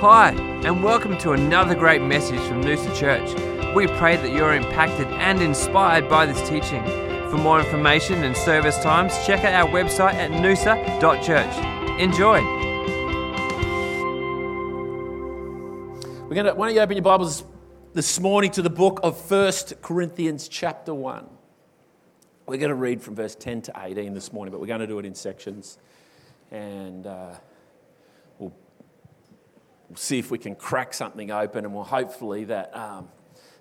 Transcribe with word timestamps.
Hi, 0.00 0.30
and 0.30 0.84
welcome 0.84 1.18
to 1.18 1.32
another 1.32 1.74
great 1.74 2.00
message 2.00 2.38
from 2.42 2.62
Noosa 2.62 2.94
Church. 2.94 3.74
We 3.74 3.88
pray 3.88 4.14
that 4.14 4.30
you're 4.30 4.54
impacted 4.54 5.08
and 5.08 5.42
inspired 5.42 6.08
by 6.08 6.24
this 6.24 6.48
teaching. 6.48 6.84
For 6.84 7.36
more 7.36 7.58
information 7.58 8.22
and 8.22 8.36
service 8.36 8.80
times, 8.80 9.12
check 9.26 9.42
out 9.42 9.54
our 9.54 9.68
website 9.68 10.14
at 10.14 10.30
noosa.church. 10.30 11.98
Enjoy. 12.00 12.40
We're 16.28 16.34
going 16.36 16.46
to, 16.46 16.54
why 16.54 16.68
don't 16.68 16.76
you 16.76 16.80
open 16.80 16.96
your 16.96 17.02
Bibles 17.02 17.42
this 17.92 18.20
morning 18.20 18.52
to 18.52 18.62
the 18.62 18.70
book 18.70 19.00
of 19.02 19.28
1 19.28 19.52
Corinthians, 19.82 20.46
chapter 20.46 20.94
1. 20.94 21.26
We're 22.46 22.58
going 22.58 22.68
to 22.68 22.76
read 22.76 23.02
from 23.02 23.16
verse 23.16 23.34
10 23.34 23.62
to 23.62 23.72
18 23.76 24.14
this 24.14 24.32
morning, 24.32 24.52
but 24.52 24.60
we're 24.60 24.68
going 24.68 24.78
to 24.78 24.86
do 24.86 25.00
it 25.00 25.06
in 25.06 25.16
sections. 25.16 25.76
And 26.52 27.04
uh, 27.04 27.34
we'll, 29.88 29.96
see 29.96 30.18
if 30.18 30.30
we 30.30 30.38
can 30.38 30.54
crack 30.54 30.94
something 30.94 31.30
open, 31.30 31.64
and 31.64 31.74
we'll 31.74 31.84
hopefully 31.84 32.44
that, 32.44 32.76
um, 32.76 33.08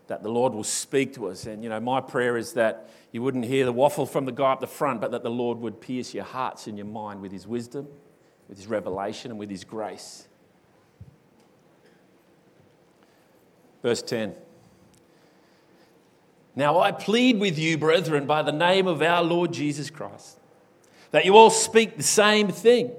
that 0.08 0.24
the 0.24 0.30
Lord 0.30 0.54
will 0.54 0.64
speak 0.64 1.14
to 1.16 1.28
us. 1.28 1.46
And, 1.46 1.64
you 1.64 1.70
know, 1.70 1.80
my 1.80 2.02
prayer 2.02 2.38
is 2.38 2.54
that 2.54 2.90
you 3.12 3.22
wouldn't 3.22 3.46
hear 3.46 3.66
the 3.66 3.74
waffle 3.74 4.06
from 4.06 4.26
the 4.26 4.32
guy 4.32 4.52
up 4.52 4.60
the 4.60 4.68
front, 4.68 5.02
but 5.02 5.12
that 5.12 5.24
the 5.24 5.32
Lord 5.32 5.60
would 5.60 5.82
pierce 5.82 6.14
your 6.14 6.26
hearts 6.26 6.68
and 6.68 6.78
your 6.78 6.88
mind 6.88 7.22
with 7.22 7.32
his 7.32 7.48
wisdom, 7.48 7.88
with 8.48 8.58
his 8.58 8.68
revelation, 8.68 9.32
and 9.32 9.40
with 9.40 9.50
his 9.50 9.64
grace. 9.64 10.28
Verse 13.82 14.02
10. 14.02 14.36
Now 16.58 16.80
I 16.80 16.92
plead 16.92 17.40
with 17.40 17.60
you, 17.60 17.78
brethren, 17.78 18.26
by 18.26 18.42
the 18.42 18.52
name 18.52 18.88
of 18.88 19.04
our 19.04 19.24
Lord 19.24 19.54
Jesus 19.54 19.92
Christ, 19.92 20.40
that 21.12 21.24
you 21.24 21.38
all 21.38 21.52
speak 21.52 21.98
the 21.98 22.04
same 22.04 22.48
thing, 22.48 22.92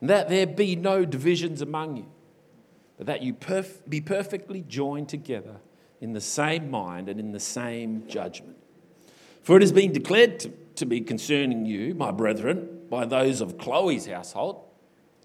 and 0.00 0.10
that 0.10 0.28
there 0.28 0.48
be 0.48 0.74
no 0.74 1.04
divisions 1.04 1.62
among 1.62 1.96
you, 1.96 2.06
that 3.06 3.22
you 3.22 3.32
perf- 3.32 3.80
be 3.88 4.00
perfectly 4.00 4.62
joined 4.62 5.08
together 5.08 5.56
in 6.00 6.12
the 6.12 6.20
same 6.20 6.70
mind 6.70 7.08
and 7.08 7.18
in 7.18 7.32
the 7.32 7.40
same 7.40 8.06
judgment. 8.06 8.56
For 9.42 9.56
it 9.56 9.62
has 9.62 9.72
been 9.72 9.92
declared 9.92 10.40
to, 10.40 10.52
to 10.76 10.86
be 10.86 11.00
concerning 11.00 11.64
you, 11.64 11.94
my 11.94 12.10
brethren, 12.10 12.86
by 12.90 13.06
those 13.06 13.40
of 13.40 13.58
Chloe's 13.58 14.06
household, 14.06 14.62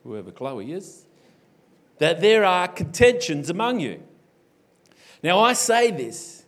whoever 0.04 0.32
Chloe 0.32 0.72
is, 0.72 1.06
that 1.98 2.22
there 2.22 2.46
are 2.46 2.68
contentions 2.68 3.50
among 3.50 3.80
you. 3.80 4.02
Now 5.22 5.40
I 5.40 5.54
say 5.54 5.92
this 5.92 6.44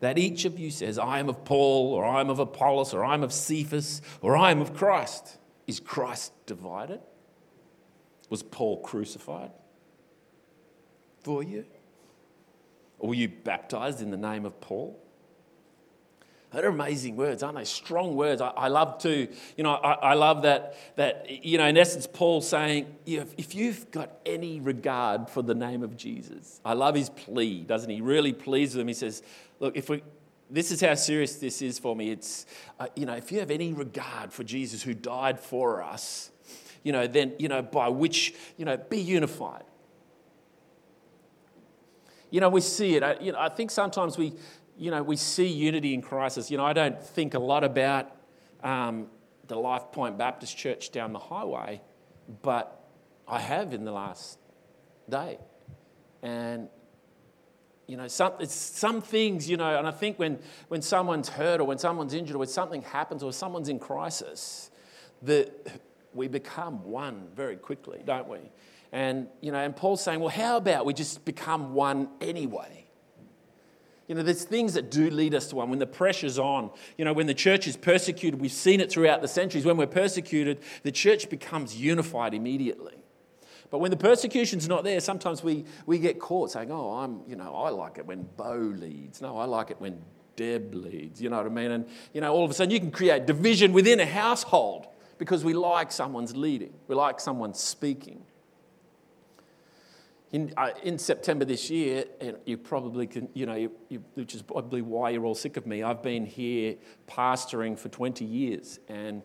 that 0.00 0.18
each 0.18 0.44
of 0.44 0.58
you 0.58 0.68
says, 0.70 0.98
I 0.98 1.20
am 1.20 1.28
of 1.28 1.44
Paul, 1.44 1.94
or 1.94 2.04
I 2.04 2.20
am 2.20 2.28
of 2.28 2.40
Apollos, 2.40 2.92
or 2.92 3.04
I 3.04 3.14
am 3.14 3.22
of 3.22 3.32
Cephas, 3.32 4.02
or 4.20 4.36
I 4.36 4.50
am 4.50 4.60
of 4.60 4.74
Christ. 4.74 5.38
Is 5.68 5.78
Christ 5.78 6.32
divided? 6.44 6.98
Was 8.28 8.42
Paul 8.42 8.80
crucified 8.80 9.52
for 11.22 11.42
you? 11.42 11.64
Or 12.98 13.10
were 13.10 13.14
you 13.14 13.28
baptized 13.28 14.00
in 14.00 14.10
the 14.10 14.16
name 14.16 14.44
of 14.44 14.60
Paul? 14.60 14.98
They're 16.52 16.68
amazing 16.68 17.16
words, 17.16 17.42
aren't 17.42 17.56
they? 17.56 17.64
Strong 17.64 18.14
words. 18.14 18.42
I, 18.42 18.48
I 18.48 18.68
love 18.68 18.98
to, 18.98 19.26
you 19.56 19.64
know, 19.64 19.72
I, 19.72 19.92
I, 19.92 20.14
love 20.14 20.42
that, 20.42 20.76
that, 20.96 21.44
you 21.44 21.56
know, 21.56 21.66
in 21.66 21.78
essence, 21.78 22.06
Paul 22.06 22.42
saying, 22.42 22.94
if 23.06 23.54
you've 23.54 23.90
got 23.90 24.18
any 24.26 24.60
regard 24.60 25.30
for 25.30 25.42
the 25.42 25.54
name 25.54 25.82
of 25.82 25.96
Jesus, 25.96 26.60
I 26.62 26.74
love 26.74 26.94
his 26.94 27.08
plea, 27.08 27.62
doesn't 27.62 27.88
he? 27.88 28.02
Really 28.02 28.34
pleases 28.34 28.76
with 28.76 28.82
him. 28.82 28.88
He 28.88 28.94
says, 28.94 29.22
look, 29.60 29.76
if 29.78 29.88
we, 29.88 30.02
this 30.50 30.70
is 30.70 30.82
how 30.82 30.94
serious 30.94 31.36
this 31.36 31.62
is 31.62 31.78
for 31.78 31.96
me. 31.96 32.10
It's, 32.10 32.44
uh, 32.78 32.88
you 32.94 33.06
know, 33.06 33.14
if 33.14 33.32
you 33.32 33.40
have 33.40 33.50
any 33.50 33.72
regard 33.72 34.30
for 34.30 34.44
Jesus 34.44 34.82
who 34.82 34.92
died 34.92 35.40
for 35.40 35.82
us, 35.82 36.30
you 36.82 36.92
know, 36.92 37.06
then, 37.06 37.32
you 37.38 37.48
know, 37.48 37.62
by 37.62 37.88
which, 37.88 38.34
you 38.58 38.66
know, 38.66 38.76
be 38.76 39.00
unified. 39.00 39.64
You 42.32 42.40
know, 42.40 42.48
we 42.48 42.62
see 42.62 42.96
it. 42.96 43.02
I, 43.02 43.18
you 43.20 43.30
know, 43.30 43.38
I 43.38 43.50
think 43.50 43.70
sometimes 43.70 44.16
we, 44.16 44.32
you 44.78 44.90
know, 44.90 45.02
we 45.02 45.16
see 45.16 45.46
unity 45.46 45.92
in 45.92 46.00
crisis. 46.00 46.50
You 46.50 46.56
know, 46.56 46.64
I 46.64 46.72
don't 46.72 47.00
think 47.00 47.34
a 47.34 47.38
lot 47.38 47.62
about 47.62 48.10
um, 48.64 49.08
the 49.48 49.56
Life 49.56 49.92
Point 49.92 50.16
Baptist 50.16 50.56
Church 50.56 50.90
down 50.90 51.12
the 51.12 51.18
highway, 51.18 51.82
but 52.40 52.86
I 53.28 53.38
have 53.38 53.74
in 53.74 53.84
the 53.84 53.92
last 53.92 54.38
day. 55.10 55.38
And, 56.22 56.70
you 57.86 57.98
know, 57.98 58.08
some, 58.08 58.32
some 58.46 59.02
things, 59.02 59.50
you 59.50 59.58
know, 59.58 59.76
and 59.76 59.86
I 59.86 59.90
think 59.90 60.18
when, 60.18 60.38
when 60.68 60.80
someone's 60.80 61.28
hurt 61.28 61.60
or 61.60 61.64
when 61.64 61.76
someone's 61.76 62.14
injured 62.14 62.36
or 62.36 62.38
when 62.38 62.48
something 62.48 62.80
happens 62.80 63.22
or 63.22 63.34
someone's 63.34 63.68
in 63.68 63.78
crisis, 63.78 64.70
that 65.20 65.52
we 66.14 66.28
become 66.28 66.84
one 66.84 67.28
very 67.34 67.56
quickly, 67.56 68.02
don't 68.04 68.28
we? 68.28 68.38
And, 68.92 69.28
you 69.40 69.52
know, 69.52 69.58
and 69.58 69.74
Paul's 69.74 70.02
saying, 70.02 70.20
well, 70.20 70.28
how 70.28 70.58
about 70.58 70.84
we 70.84 70.92
just 70.92 71.24
become 71.24 71.74
one 71.74 72.08
anyway? 72.20 72.86
You 74.06 74.16
know, 74.16 74.22
there's 74.22 74.44
things 74.44 74.74
that 74.74 74.90
do 74.90 75.08
lead 75.08 75.34
us 75.34 75.46
to 75.48 75.56
one. 75.56 75.70
When 75.70 75.78
the 75.78 75.86
pressure's 75.86 76.38
on, 76.38 76.70
you 76.98 77.04
know, 77.04 77.14
when 77.14 77.26
the 77.26 77.34
church 77.34 77.66
is 77.66 77.76
persecuted, 77.76 78.40
we've 78.40 78.52
seen 78.52 78.80
it 78.80 78.90
throughout 78.90 79.22
the 79.22 79.28
centuries. 79.28 79.64
When 79.64 79.78
we're 79.78 79.86
persecuted, 79.86 80.60
the 80.82 80.92
church 80.92 81.30
becomes 81.30 81.76
unified 81.76 82.34
immediately. 82.34 82.96
But 83.70 83.78
when 83.78 83.90
the 83.90 83.96
persecution's 83.96 84.68
not 84.68 84.84
there, 84.84 85.00
sometimes 85.00 85.42
we, 85.42 85.64
we 85.86 85.98
get 85.98 86.18
caught 86.18 86.50
saying, 86.50 86.70
oh, 86.70 86.90
I'm, 86.90 87.22
you 87.26 87.36
know, 87.36 87.54
I 87.54 87.70
like 87.70 87.96
it 87.96 88.04
when 88.04 88.28
Bo 88.36 88.56
leads. 88.56 89.22
No, 89.22 89.38
I 89.38 89.46
like 89.46 89.70
it 89.70 89.80
when 89.80 90.02
Deb 90.36 90.74
leads. 90.74 91.22
You 91.22 91.30
know 91.30 91.38
what 91.38 91.46
I 91.46 91.48
mean? 91.48 91.70
And, 91.70 91.86
you 92.12 92.20
know, 92.20 92.34
all 92.34 92.44
of 92.44 92.50
a 92.50 92.54
sudden 92.54 92.70
you 92.70 92.80
can 92.80 92.90
create 92.90 93.24
division 93.24 93.72
within 93.72 93.98
a 93.98 94.04
household 94.04 94.88
because 95.18 95.44
we 95.44 95.54
like 95.54 95.92
someone's 95.92 96.36
leading, 96.36 96.72
we 96.88 96.94
like 96.94 97.20
someone's 97.20 97.60
speaking. 97.60 98.24
In, 100.32 100.50
uh, 100.56 100.70
in, 100.82 100.98
September 100.98 101.44
this 101.44 101.68
year, 101.68 102.06
you 102.46 102.56
probably 102.56 103.06
can, 103.06 103.28
you 103.34 103.44
know, 103.44 103.54
you, 103.54 103.70
you, 103.90 104.02
which 104.14 104.34
is 104.34 104.40
probably 104.40 104.80
why 104.80 105.10
you're 105.10 105.26
all 105.26 105.34
sick 105.34 105.58
of 105.58 105.66
me, 105.66 105.82
I've 105.82 106.02
been 106.02 106.24
here 106.24 106.76
pastoring 107.06 107.78
for 107.78 107.90
20 107.90 108.24
years. 108.24 108.80
And, 108.88 109.20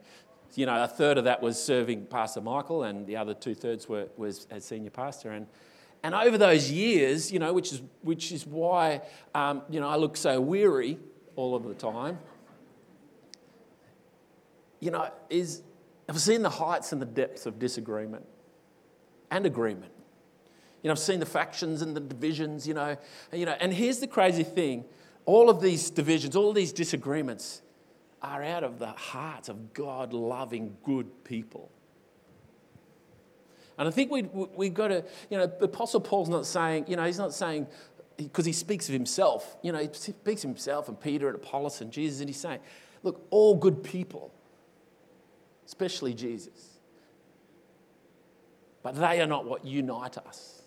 you 0.56 0.66
know, 0.66 0.84
a 0.84 0.88
third 0.88 1.18
of 1.18 1.24
that 1.24 1.42
was 1.42 1.64
serving 1.64 2.08
Pastor 2.08 2.42
Michael, 2.42 2.84
and 2.84 3.08
the 3.08 3.16
other 3.16 3.34
two 3.34 3.56
thirds 3.56 3.88
were, 3.88 4.09
was 4.18 4.47
as 4.52 4.66
senior 4.66 4.90
pastor. 4.90 5.31
And, 5.31 5.47
and 6.03 6.14
over 6.14 6.38
those 6.38 6.70
years, 6.70 7.31
you 7.31 7.40
know, 7.40 7.53
which 7.53 7.72
is, 7.72 7.81
which 8.02 8.34
is 8.34 8.46
why, 8.46 9.02
um, 9.34 9.62
you 9.70 9.80
know, 9.80 9.88
I 9.88 9.96
look 9.96 10.18
so 10.18 10.42
weary 10.42 11.00
all 11.38 11.56
of 11.56 11.64
the 11.64 11.74
time, 11.74 12.20
you 14.81 14.92
know, 14.92 15.09
is 15.30 15.62
I've 16.09 16.19
seen 16.19 16.41
the 16.41 16.50
heights 16.50 16.94
and 16.94 17.01
the 17.01 17.06
depths 17.06 17.45
of 17.45 17.59
disagreement 17.59 18.25
and 19.29 19.45
agreement. 19.45 19.91
You 20.81 20.88
know, 20.88 20.94
I've 20.94 21.00
seen 21.00 21.19
the 21.19 21.25
factions 21.25 21.81
and 21.81 21.95
the 21.95 22.00
divisions, 22.00 22.68
you 22.68 22.73
know. 22.73 22.95
And, 23.31 23.40
you 23.40 23.45
know, 23.45 23.56
and 23.59 23.73
here's 23.73 24.00
the 24.00 24.07
crazy 24.07 24.44
thing 24.44 24.85
all 25.25 25.50
of 25.50 25.62
these 25.62 25.90
divisions, 25.90 26.35
all 26.35 26.50
of 26.50 26.56
these 26.56 26.72
disagreements 26.72 27.62
are 28.22 28.44
out 28.44 28.63
of 28.63 28.79
the 28.79 28.88
hearts 28.88 29.50
of 29.50 29.73
God 29.73 30.13
loving 30.13 30.78
good 30.84 31.23
people. 31.23 31.69
And 33.78 33.88
I 33.88 33.91
think 33.91 34.12
we, 34.12 34.23
we've 34.23 34.73
got 34.73 34.88
to, 34.88 35.03
you 35.29 35.38
know, 35.38 35.46
the 35.46 35.66
Apostle 35.66 36.01
Paul's 36.01 36.29
not 36.29 36.46
saying, 36.46 36.85
you 36.88 36.96
know, 36.96 37.03
he's 37.03 37.19
not 37.19 37.34
saying, 37.34 37.67
because 38.16 38.46
he 38.46 38.53
speaks 38.53 38.88
of 38.88 38.94
himself, 38.94 39.57
you 39.62 39.72
know, 39.72 39.79
he 39.79 39.90
speaks 39.91 40.44
of 40.44 40.50
himself 40.50 40.88
and 40.88 41.00
Peter 41.00 41.28
and 41.28 41.35
Apollos 41.35 41.81
and 41.81 41.91
Jesus, 41.91 42.19
and 42.19 42.29
he's 42.29 42.40
saying, 42.40 42.59
look, 43.03 43.28
all 43.29 43.56
good 43.56 43.84
people, 43.84 44.34
especially 45.67 46.13
Jesus, 46.13 46.79
but 48.81 48.95
they 48.95 49.22
are 49.22 49.28
not 49.28 49.45
what 49.45 49.66
unite 49.66 50.17
us. 50.17 50.63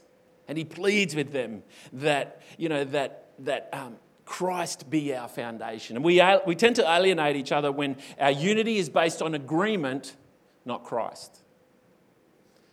And 0.47 0.59
he 0.59 0.65
pleads 0.65 1.17
with 1.17 1.33
them 1.33 1.63
that, 1.95 2.43
you 2.59 2.69
know, 2.69 2.85
that, 2.85 3.31
that 3.39 3.71
um, 3.73 3.97
Christ 4.27 4.91
be 4.91 5.15
our 5.15 5.29
foundation. 5.29 5.97
And 5.97 6.05
we, 6.05 6.23
we 6.47 6.55
tend 6.55 6.77
to 6.77 6.83
alienate 6.83 7.37
each 7.37 7.51
other 7.51 7.73
when 7.73 7.97
our 8.19 8.31
unity 8.31 8.77
is 8.77 8.91
based 8.91 9.23
on 9.23 9.35
agreement, 9.35 10.17
not 10.65 10.85
Christ. 10.85 11.41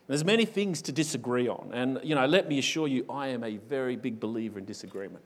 There's 0.08 0.26
many 0.26 0.46
things 0.46 0.82
to 0.84 0.92
disagree 0.92 1.48
on. 1.48 1.72
And, 1.74 2.00
you 2.04 2.16
know, 2.16 2.26
let 2.26 2.50
me 2.50 2.60
assure 2.60 2.88
you, 2.88 3.06
I 3.10 3.28
am 3.28 3.44
a 3.44 3.58
very 3.58 3.96
big 3.96 4.20
believer 4.20 4.60
in 4.60 4.66
disagreement. 4.66 5.24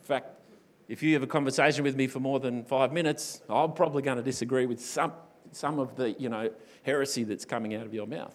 In 0.00 0.06
fact, 0.06 0.30
if 0.88 1.02
you 1.02 1.14
have 1.14 1.22
a 1.22 1.28
conversation 1.28 1.84
with 1.84 1.94
me 1.94 2.06
for 2.06 2.18
more 2.18 2.40
than 2.40 2.64
five 2.64 2.92
minutes, 2.92 3.42
I'm 3.48 3.72
probably 3.72 4.02
going 4.02 4.16
to 4.16 4.22
disagree 4.22 4.66
with 4.66 4.80
some, 4.80 5.12
some 5.52 5.78
of 5.78 5.96
the, 5.96 6.12
you 6.12 6.28
know, 6.28 6.50
heresy 6.82 7.24
that's 7.24 7.44
coming 7.44 7.74
out 7.74 7.86
of 7.86 7.94
your 7.94 8.06
mouth. 8.06 8.34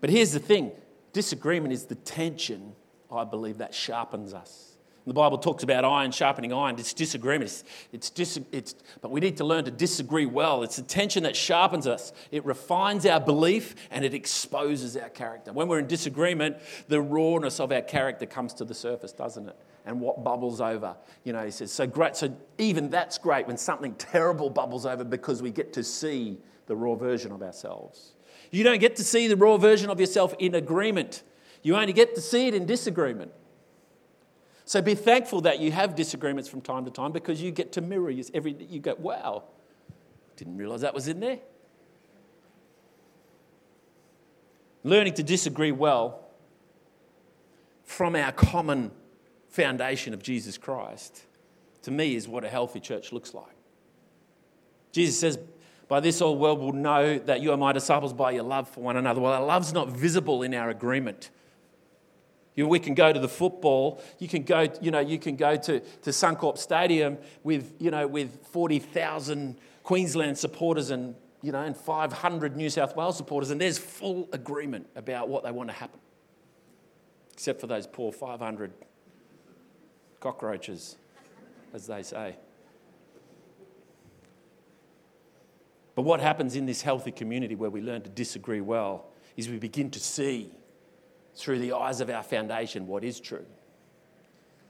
But 0.00 0.10
here's 0.10 0.32
the 0.32 0.38
thing 0.38 0.72
disagreement 1.12 1.72
is 1.72 1.86
the 1.86 1.96
tension, 1.96 2.74
I 3.10 3.24
believe, 3.24 3.58
that 3.58 3.74
sharpens 3.74 4.32
us. 4.34 4.67
The 5.08 5.14
Bible 5.14 5.38
talks 5.38 5.62
about 5.62 5.86
iron 5.86 6.10
sharpening 6.10 6.52
iron. 6.52 6.78
It's 6.78 6.92
disagreement. 6.92 7.50
It's, 7.50 7.64
it's, 7.92 8.10
dis, 8.10 8.38
it's, 8.52 8.74
but 9.00 9.10
we 9.10 9.20
need 9.20 9.38
to 9.38 9.44
learn 9.44 9.64
to 9.64 9.70
disagree 9.70 10.26
well. 10.26 10.62
It's 10.62 10.76
a 10.76 10.82
tension 10.82 11.22
that 11.22 11.34
sharpens 11.34 11.86
us. 11.86 12.12
It 12.30 12.44
refines 12.44 13.06
our 13.06 13.18
belief 13.18 13.74
and 13.90 14.04
it 14.04 14.12
exposes 14.12 14.98
our 14.98 15.08
character. 15.08 15.50
When 15.50 15.66
we're 15.66 15.78
in 15.78 15.86
disagreement, 15.86 16.58
the 16.88 17.00
rawness 17.00 17.58
of 17.58 17.72
our 17.72 17.80
character 17.80 18.26
comes 18.26 18.52
to 18.54 18.66
the 18.66 18.74
surface, 18.74 19.12
doesn't 19.12 19.48
it? 19.48 19.56
And 19.86 19.98
what 20.02 20.22
bubbles 20.22 20.60
over. 20.60 20.94
You 21.24 21.32
know, 21.32 21.42
he 21.42 21.52
says, 21.52 21.72
so 21.72 21.86
great. 21.86 22.14
So 22.14 22.36
even 22.58 22.90
that's 22.90 23.16
great 23.16 23.46
when 23.46 23.56
something 23.56 23.94
terrible 23.94 24.50
bubbles 24.50 24.84
over 24.84 25.04
because 25.04 25.40
we 25.40 25.50
get 25.50 25.72
to 25.72 25.82
see 25.82 26.36
the 26.66 26.76
raw 26.76 26.94
version 26.94 27.32
of 27.32 27.42
ourselves. 27.42 28.12
You 28.50 28.62
don't 28.62 28.78
get 28.78 28.96
to 28.96 29.04
see 29.04 29.26
the 29.26 29.36
raw 29.36 29.56
version 29.56 29.88
of 29.88 30.00
yourself 30.00 30.34
in 30.38 30.54
agreement. 30.54 31.22
You 31.62 31.76
only 31.76 31.94
get 31.94 32.14
to 32.14 32.20
see 32.20 32.46
it 32.48 32.54
in 32.54 32.66
disagreement. 32.66 33.32
So 34.68 34.82
be 34.82 34.94
thankful 34.94 35.40
that 35.40 35.60
you 35.60 35.72
have 35.72 35.94
disagreements 35.94 36.46
from 36.46 36.60
time 36.60 36.84
to 36.84 36.90
time 36.90 37.10
because 37.10 37.40
you 37.40 37.50
get 37.50 37.72
to 37.72 37.80
mirror 37.80 38.12
every 38.34 38.54
you 38.68 38.80
go, 38.80 38.94
wow, 38.98 39.44
didn't 40.36 40.58
realize 40.58 40.82
that 40.82 40.92
was 40.92 41.08
in 41.08 41.20
there. 41.20 41.38
Learning 44.84 45.14
to 45.14 45.22
disagree 45.22 45.72
well 45.72 46.20
from 47.82 48.14
our 48.14 48.30
common 48.30 48.90
foundation 49.48 50.12
of 50.12 50.22
Jesus 50.22 50.58
Christ, 50.58 51.22
to 51.80 51.90
me, 51.90 52.14
is 52.14 52.28
what 52.28 52.44
a 52.44 52.48
healthy 52.50 52.78
church 52.78 53.10
looks 53.10 53.32
like. 53.32 53.56
Jesus 54.92 55.18
says, 55.18 55.38
By 55.88 56.00
this 56.00 56.20
all 56.20 56.36
world 56.36 56.58
will 56.58 56.74
know 56.74 57.18
that 57.20 57.40
you 57.40 57.52
are 57.52 57.56
my 57.56 57.72
disciples 57.72 58.12
by 58.12 58.32
your 58.32 58.44
love 58.44 58.68
for 58.68 58.82
one 58.82 58.98
another. 58.98 59.22
Well, 59.22 59.32
our 59.32 59.46
love's 59.46 59.72
not 59.72 59.88
visible 59.88 60.42
in 60.42 60.52
our 60.52 60.68
agreement. 60.68 61.30
We 62.66 62.80
can 62.80 62.94
go 62.94 63.12
to 63.12 63.20
the 63.20 63.28
football. 63.28 64.02
You 64.18 64.26
can 64.26 64.42
go, 64.42 64.66
you 64.80 64.90
know, 64.90 65.00
you 65.00 65.18
can 65.18 65.36
go 65.36 65.56
to, 65.56 65.80
to 65.80 66.10
Suncorp 66.10 66.58
Stadium 66.58 67.18
with, 67.44 67.74
you 67.78 67.90
know, 67.90 68.06
with 68.06 68.46
40,000 68.48 69.56
Queensland 69.84 70.36
supporters 70.36 70.90
and, 70.90 71.14
you 71.40 71.52
know, 71.52 71.62
and 71.62 71.76
500 71.76 72.56
New 72.56 72.68
South 72.68 72.96
Wales 72.96 73.16
supporters, 73.16 73.50
and 73.50 73.60
there's 73.60 73.78
full 73.78 74.28
agreement 74.32 74.88
about 74.96 75.28
what 75.28 75.44
they 75.44 75.52
want 75.52 75.68
to 75.68 75.74
happen. 75.74 76.00
Except 77.32 77.60
for 77.60 77.68
those 77.68 77.86
poor 77.86 78.10
500 78.10 78.72
cockroaches, 80.20 80.96
as 81.72 81.86
they 81.86 82.02
say. 82.02 82.36
But 85.94 86.02
what 86.02 86.20
happens 86.20 86.54
in 86.54 86.66
this 86.66 86.82
healthy 86.82 87.10
community 87.10 87.54
where 87.54 87.70
we 87.70 87.80
learn 87.80 88.02
to 88.02 88.08
disagree 88.08 88.60
well 88.60 89.06
is 89.36 89.48
we 89.48 89.58
begin 89.58 89.90
to 89.90 90.00
see 90.00 90.52
through 91.38 91.60
the 91.60 91.72
eyes 91.72 92.00
of 92.00 92.10
our 92.10 92.22
foundation 92.22 92.86
what 92.86 93.04
is 93.04 93.20
true, 93.20 93.46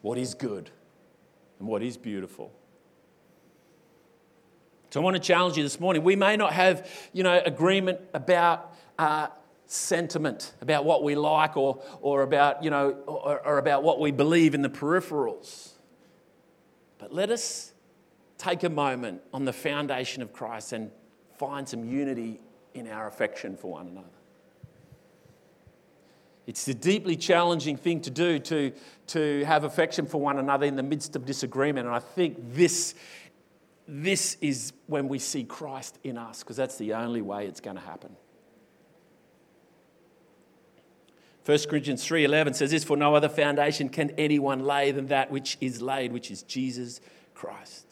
what 0.02 0.18
is 0.18 0.34
good, 0.34 0.70
and 1.58 1.66
what 1.66 1.82
is 1.82 1.96
beautiful. 1.96 2.52
So 4.90 5.00
I 5.00 5.04
want 5.04 5.16
to 5.16 5.22
challenge 5.22 5.56
you 5.56 5.62
this 5.62 5.80
morning. 5.80 6.02
We 6.02 6.16
may 6.16 6.36
not 6.36 6.52
have, 6.52 6.88
you 7.12 7.22
know, 7.22 7.42
agreement 7.44 8.00
about 8.14 8.74
uh, 8.98 9.28
sentiment, 9.66 10.54
about 10.60 10.84
what 10.84 11.02
we 11.02 11.14
like, 11.14 11.56
or, 11.56 11.82
or 12.00 12.22
about, 12.22 12.62
you 12.62 12.70
know, 12.70 12.92
or, 13.06 13.46
or 13.46 13.58
about 13.58 13.82
what 13.82 14.00
we 14.00 14.10
believe 14.10 14.54
in 14.54 14.62
the 14.62 14.70
peripherals. 14.70 15.72
But 16.98 17.12
let 17.12 17.30
us 17.30 17.72
take 18.38 18.62
a 18.62 18.70
moment 18.70 19.22
on 19.32 19.44
the 19.44 19.52
foundation 19.52 20.22
of 20.22 20.32
Christ 20.32 20.72
and 20.72 20.90
find 21.38 21.68
some 21.68 21.84
unity 21.84 22.40
in 22.74 22.88
our 22.88 23.08
affection 23.08 23.56
for 23.56 23.72
one 23.72 23.88
another. 23.88 24.17
It's 26.48 26.66
a 26.66 26.72
deeply 26.72 27.14
challenging 27.14 27.76
thing 27.76 28.00
to 28.00 28.10
do 28.10 28.38
to, 28.38 28.72
to 29.08 29.44
have 29.44 29.64
affection 29.64 30.06
for 30.06 30.18
one 30.18 30.38
another 30.38 30.64
in 30.64 30.76
the 30.76 30.82
midst 30.82 31.14
of 31.14 31.26
disagreement. 31.26 31.86
And 31.86 31.94
I 31.94 31.98
think 31.98 32.38
this, 32.54 32.94
this 33.86 34.38
is 34.40 34.72
when 34.86 35.08
we 35.08 35.18
see 35.18 35.44
Christ 35.44 35.98
in 36.04 36.16
us, 36.16 36.42
because 36.42 36.56
that's 36.56 36.78
the 36.78 36.94
only 36.94 37.20
way 37.20 37.46
it's 37.46 37.60
going 37.60 37.76
to 37.76 37.82
happen. 37.82 38.16
1 41.44 41.58
Corinthians 41.68 42.02
3:11 42.08 42.54
says 42.54 42.70
this 42.70 42.82
for 42.82 42.96
no 42.96 43.14
other 43.14 43.28
foundation 43.28 43.90
can 43.90 44.08
anyone 44.12 44.60
lay 44.60 44.90
than 44.90 45.08
that 45.08 45.30
which 45.30 45.58
is 45.60 45.82
laid 45.82 46.12
which 46.12 46.30
is 46.30 46.42
Jesus 46.44 47.02
Christ. 47.34 47.84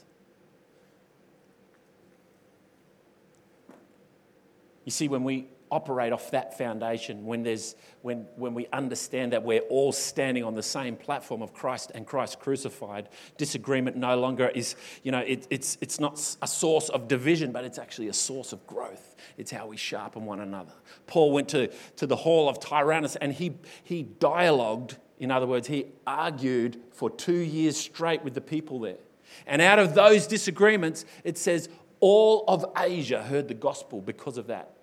You 4.86 4.92
see 4.92 5.08
when 5.08 5.24
we 5.24 5.48
operate 5.70 6.12
off 6.12 6.30
that 6.30 6.56
foundation 6.56 7.24
when, 7.24 7.42
there's, 7.42 7.74
when, 8.02 8.26
when 8.36 8.54
we 8.54 8.66
understand 8.72 9.32
that 9.32 9.42
we're 9.42 9.60
all 9.62 9.92
standing 9.92 10.44
on 10.44 10.54
the 10.54 10.62
same 10.62 10.96
platform 10.96 11.42
of 11.42 11.52
Christ 11.52 11.92
and 11.94 12.06
Christ 12.06 12.38
crucified. 12.38 13.08
Disagreement 13.36 13.96
no 13.96 14.16
longer 14.16 14.48
is, 14.54 14.76
you 15.02 15.12
know, 15.12 15.18
it, 15.18 15.46
it's, 15.50 15.76
it's 15.80 15.98
not 15.98 16.14
a 16.42 16.46
source 16.46 16.88
of 16.88 17.08
division, 17.08 17.52
but 17.52 17.64
it's 17.64 17.78
actually 17.78 18.08
a 18.08 18.12
source 18.12 18.52
of 18.52 18.66
growth. 18.66 19.16
It's 19.36 19.50
how 19.50 19.66
we 19.66 19.76
sharpen 19.76 20.24
one 20.24 20.40
another. 20.40 20.72
Paul 21.06 21.32
went 21.32 21.48
to, 21.50 21.68
to 21.96 22.06
the 22.06 22.16
hall 22.16 22.48
of 22.48 22.60
Tyrannus 22.60 23.16
and 23.16 23.32
he, 23.32 23.56
he 23.82 24.02
dialogued, 24.04 24.96
in 25.18 25.30
other 25.30 25.46
words, 25.46 25.66
he 25.66 25.86
argued 26.06 26.80
for 26.92 27.10
two 27.10 27.32
years 27.32 27.76
straight 27.76 28.22
with 28.22 28.34
the 28.34 28.40
people 28.40 28.80
there. 28.80 28.98
And 29.46 29.60
out 29.60 29.78
of 29.78 29.94
those 29.94 30.26
disagreements, 30.26 31.04
it 31.24 31.36
says 31.36 31.68
all 32.00 32.44
of 32.48 32.64
Asia 32.76 33.22
heard 33.22 33.48
the 33.48 33.54
gospel 33.54 34.00
because 34.00 34.38
of 34.38 34.46
that. 34.46 34.75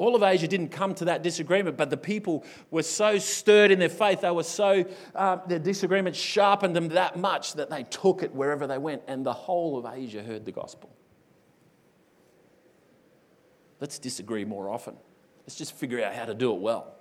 All 0.00 0.16
of 0.16 0.22
Asia 0.22 0.48
didn't 0.48 0.70
come 0.70 0.94
to 0.94 1.04
that 1.04 1.22
disagreement, 1.22 1.76
but 1.76 1.90
the 1.90 1.96
people 1.98 2.42
were 2.70 2.82
so 2.82 3.18
stirred 3.18 3.70
in 3.70 3.78
their 3.78 3.90
faith, 3.90 4.22
they 4.22 4.30
were 4.30 4.42
so, 4.42 4.86
uh, 5.14 5.36
their 5.46 5.58
disagreement 5.58 6.16
sharpened 6.16 6.74
them 6.74 6.88
that 6.88 7.18
much 7.18 7.52
that 7.52 7.68
they 7.68 7.82
took 7.82 8.22
it 8.22 8.34
wherever 8.34 8.66
they 8.66 8.78
went, 8.78 9.02
and 9.08 9.26
the 9.26 9.32
whole 9.34 9.76
of 9.76 9.84
Asia 9.84 10.22
heard 10.22 10.46
the 10.46 10.52
gospel. 10.52 10.88
Let's 13.78 13.98
disagree 13.98 14.46
more 14.46 14.70
often. 14.70 14.96
Let's 15.42 15.56
just 15.56 15.76
figure 15.76 16.02
out 16.02 16.14
how 16.14 16.24
to 16.24 16.34
do 16.34 16.54
it 16.54 16.60
well. 16.62 16.94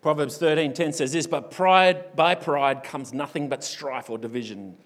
Proverbs 0.00 0.38
13:10 0.38 0.94
says 0.94 1.12
this, 1.12 1.26
but 1.26 1.50
pride 1.50 2.16
by 2.16 2.34
pride 2.34 2.82
comes 2.82 3.12
nothing 3.12 3.50
but 3.50 3.62
strife 3.62 4.08
or 4.08 4.16
division. 4.16 4.78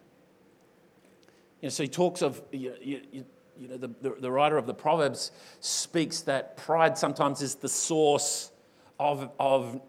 You 1.61 1.67
know, 1.67 1.69
so 1.69 1.85
he 1.85 1.89
talks 1.89 2.23
of 2.23 2.43
you, 2.51 2.75
you, 2.83 3.25
you 3.59 3.69
know, 3.69 3.77
the, 3.77 3.89
the, 4.01 4.11
the, 4.21 4.31
writer 4.31 4.57
of 4.57 4.67
the 4.67 4.75
Proverbs 4.75 5.31
speaks 5.61 6.23
that 6.23 6.57
pride 6.57 6.99
sometimes 6.99 7.43
is 7.43 7.55
the 7.57 7.69
source 7.69 8.51
of, 8.99 9.31
of 9.39 9.81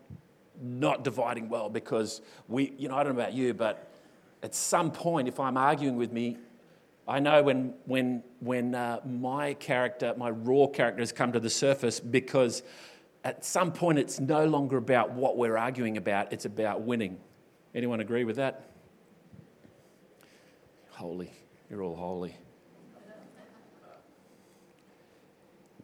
not 0.61 1.03
dividing 1.03 1.49
well 1.49 1.69
because 1.69 2.21
we, 2.47 2.73
you 2.77 2.87
know, 2.89 2.95
I 2.95 3.03
don't 3.03 3.15
know 3.15 3.21
about 3.21 3.33
you, 3.33 3.53
but 3.53 3.91
at 4.43 4.53
some 4.53 4.91
point, 4.91 5.27
if 5.27 5.39
I'm 5.39 5.57
arguing 5.57 5.97
with 5.97 6.11
me, 6.11 6.37
I 7.07 7.19
know 7.19 7.43
when, 7.43 7.73
when, 7.85 8.23
when 8.39 8.73
uh, 8.73 8.99
my 9.05 9.53
character, 9.55 10.13
my 10.17 10.29
raw 10.29 10.67
character 10.67 11.01
has 11.01 11.11
come 11.11 11.31
to 11.33 11.39
the 11.39 11.49
surface 11.49 11.99
because 11.99 12.63
at 13.23 13.45
some 13.45 13.71
point 13.71 13.99
it's 13.99 14.19
no 14.19 14.45
longer 14.45 14.77
about 14.77 15.11
what 15.11 15.37
we're 15.37 15.57
arguing 15.57 15.97
about, 15.97 16.33
it's 16.33 16.45
about 16.45 16.81
winning. 16.81 17.17
Anyone 17.73 17.99
agree 17.99 18.23
with 18.23 18.37
that? 18.37 18.69
Holy. 20.91 21.31
You're 21.69 21.83
all 21.83 21.95
holy. 21.95 22.35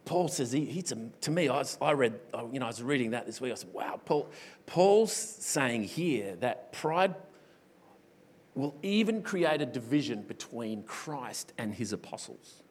Paul 0.04 0.28
says, 0.28 0.52
he, 0.52 0.80
a, 0.80 0.96
to 1.20 1.30
me, 1.30 1.48
I, 1.48 1.58
was, 1.58 1.78
I 1.80 1.92
read, 1.92 2.18
oh, 2.34 2.50
you 2.52 2.58
know, 2.58 2.66
I 2.66 2.68
was 2.68 2.82
reading 2.82 3.12
that 3.12 3.24
this 3.26 3.40
week. 3.40 3.52
I 3.52 3.54
said, 3.54 3.72
wow, 3.72 4.00
Paul, 4.04 4.30
Paul's 4.66 5.12
saying 5.12 5.84
here 5.84 6.36
that 6.36 6.72
pride 6.72 7.14
will 8.54 8.76
even 8.82 9.22
create 9.22 9.62
a 9.62 9.66
division 9.66 10.22
between 10.22 10.82
Christ 10.82 11.52
and 11.56 11.72
his 11.72 11.92
apostles. 11.92 12.62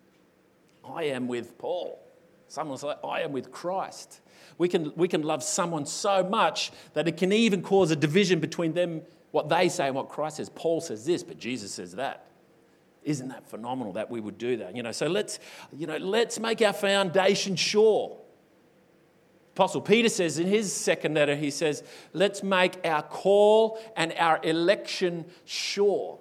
I 0.83 1.05
am 1.05 1.27
with 1.27 1.57
Paul. 1.57 1.99
Someone 2.47 2.77
say, 2.77 2.93
I 3.03 3.21
am 3.21 3.31
with 3.31 3.51
Christ. 3.51 4.19
We 4.57 4.67
can, 4.67 4.91
we 4.95 5.07
can 5.07 5.23
love 5.23 5.41
someone 5.41 5.85
so 5.85 6.23
much 6.23 6.71
that 6.93 7.07
it 7.07 7.15
can 7.15 7.31
even 7.31 7.61
cause 7.61 7.91
a 7.91 7.95
division 7.95 8.39
between 8.39 8.73
them, 8.73 9.03
what 9.31 9.47
they 9.47 9.69
say 9.69 9.87
and 9.87 9.95
what 9.95 10.09
Christ 10.09 10.37
says. 10.37 10.49
Paul 10.49 10.81
says 10.81 11.05
this, 11.05 11.23
but 11.23 11.39
Jesus 11.39 11.73
says 11.73 11.93
that. 11.93 12.27
Isn't 13.03 13.29
that 13.29 13.49
phenomenal 13.49 13.93
that 13.93 14.11
we 14.11 14.19
would 14.19 14.37
do 14.37 14.57
that? 14.57 14.75
You 14.75 14.83
know, 14.83 14.91
so 14.91 15.07
let's, 15.07 15.39
you 15.75 15.87
know, 15.87 15.97
let's 15.97 16.39
make 16.39 16.61
our 16.61 16.73
foundation 16.73 17.55
sure. 17.55 18.17
Apostle 19.53 19.81
Peter 19.81 20.07
says 20.07 20.39
in 20.39 20.47
his 20.47 20.71
second 20.71 21.15
letter, 21.15 21.35
he 21.35 21.51
says, 21.51 21.83
let's 22.13 22.41
make 22.41 22.77
our 22.85 23.01
call 23.01 23.79
and 23.95 24.13
our 24.17 24.39
election 24.43 25.25
sure. 25.45 26.19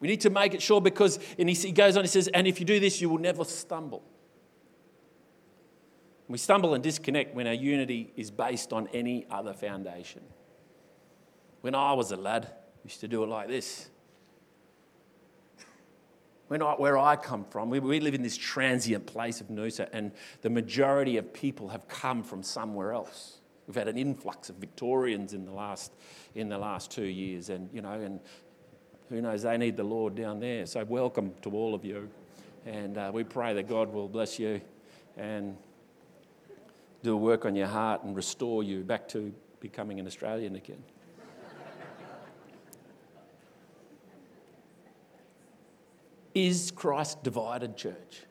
We 0.00 0.08
need 0.08 0.20
to 0.22 0.30
make 0.30 0.54
it 0.54 0.62
sure 0.62 0.80
because, 0.80 1.18
and 1.38 1.50
he 1.50 1.72
goes 1.72 1.96
on, 1.96 2.04
he 2.04 2.08
says, 2.08 2.28
and 2.28 2.46
if 2.46 2.60
you 2.60 2.66
do 2.66 2.78
this, 2.78 3.00
you 3.00 3.08
will 3.08 3.18
never 3.18 3.44
stumble. 3.44 4.02
We 6.28 6.38
stumble 6.38 6.74
and 6.74 6.84
disconnect 6.84 7.34
when 7.34 7.46
our 7.46 7.54
unity 7.54 8.12
is 8.14 8.30
based 8.30 8.72
on 8.72 8.86
any 8.94 9.26
other 9.30 9.54
foundation. 9.54 10.22
When 11.62 11.74
I 11.74 11.94
was 11.94 12.12
a 12.12 12.16
lad, 12.16 12.46
I 12.46 12.80
used 12.84 13.00
to 13.00 13.08
do 13.08 13.24
it 13.24 13.28
like 13.28 13.48
this. 13.48 13.88
We're 16.48 16.56
not 16.56 16.80
where 16.80 16.96
I 16.96 17.16
come 17.16 17.44
from. 17.44 17.68
We, 17.68 17.78
we 17.80 18.00
live 18.00 18.14
in 18.14 18.22
this 18.22 18.36
transient 18.36 19.06
place 19.06 19.40
of 19.40 19.48
Noosa, 19.48 19.88
and 19.92 20.12
the 20.42 20.50
majority 20.50 21.16
of 21.16 21.32
people 21.32 21.68
have 21.68 21.86
come 21.88 22.22
from 22.22 22.42
somewhere 22.42 22.92
else. 22.92 23.38
We've 23.66 23.76
had 23.76 23.88
an 23.88 23.98
influx 23.98 24.48
of 24.48 24.56
Victorians 24.56 25.34
in 25.34 25.44
the 25.44 25.52
last, 25.52 25.92
in 26.34 26.48
the 26.48 26.56
last 26.56 26.90
two 26.90 27.04
years, 27.04 27.50
and, 27.50 27.68
you 27.72 27.82
know, 27.82 27.92
and 27.92 28.18
who 29.10 29.20
knows, 29.20 29.42
they 29.42 29.58
need 29.58 29.76
the 29.76 29.84
Lord 29.84 30.14
down 30.14 30.40
there. 30.40 30.64
So, 30.66 30.84
welcome 30.84 31.34
to 31.42 31.50
all 31.50 31.74
of 31.74 31.84
you. 31.84 32.08
And 32.66 32.98
uh, 32.98 33.10
we 33.12 33.24
pray 33.24 33.54
that 33.54 33.68
God 33.68 33.92
will 33.92 34.08
bless 34.08 34.38
you 34.38 34.60
and 35.16 35.56
do 37.02 37.14
a 37.14 37.16
work 37.16 37.44
on 37.44 37.54
your 37.54 37.66
heart 37.66 38.04
and 38.04 38.16
restore 38.16 38.62
you 38.62 38.82
back 38.82 39.08
to 39.08 39.32
becoming 39.60 40.00
an 40.00 40.06
Australian 40.06 40.56
again. 40.56 40.82
Is 46.38 46.70
Christ 46.70 47.24
divided, 47.24 47.76
church? 47.76 48.22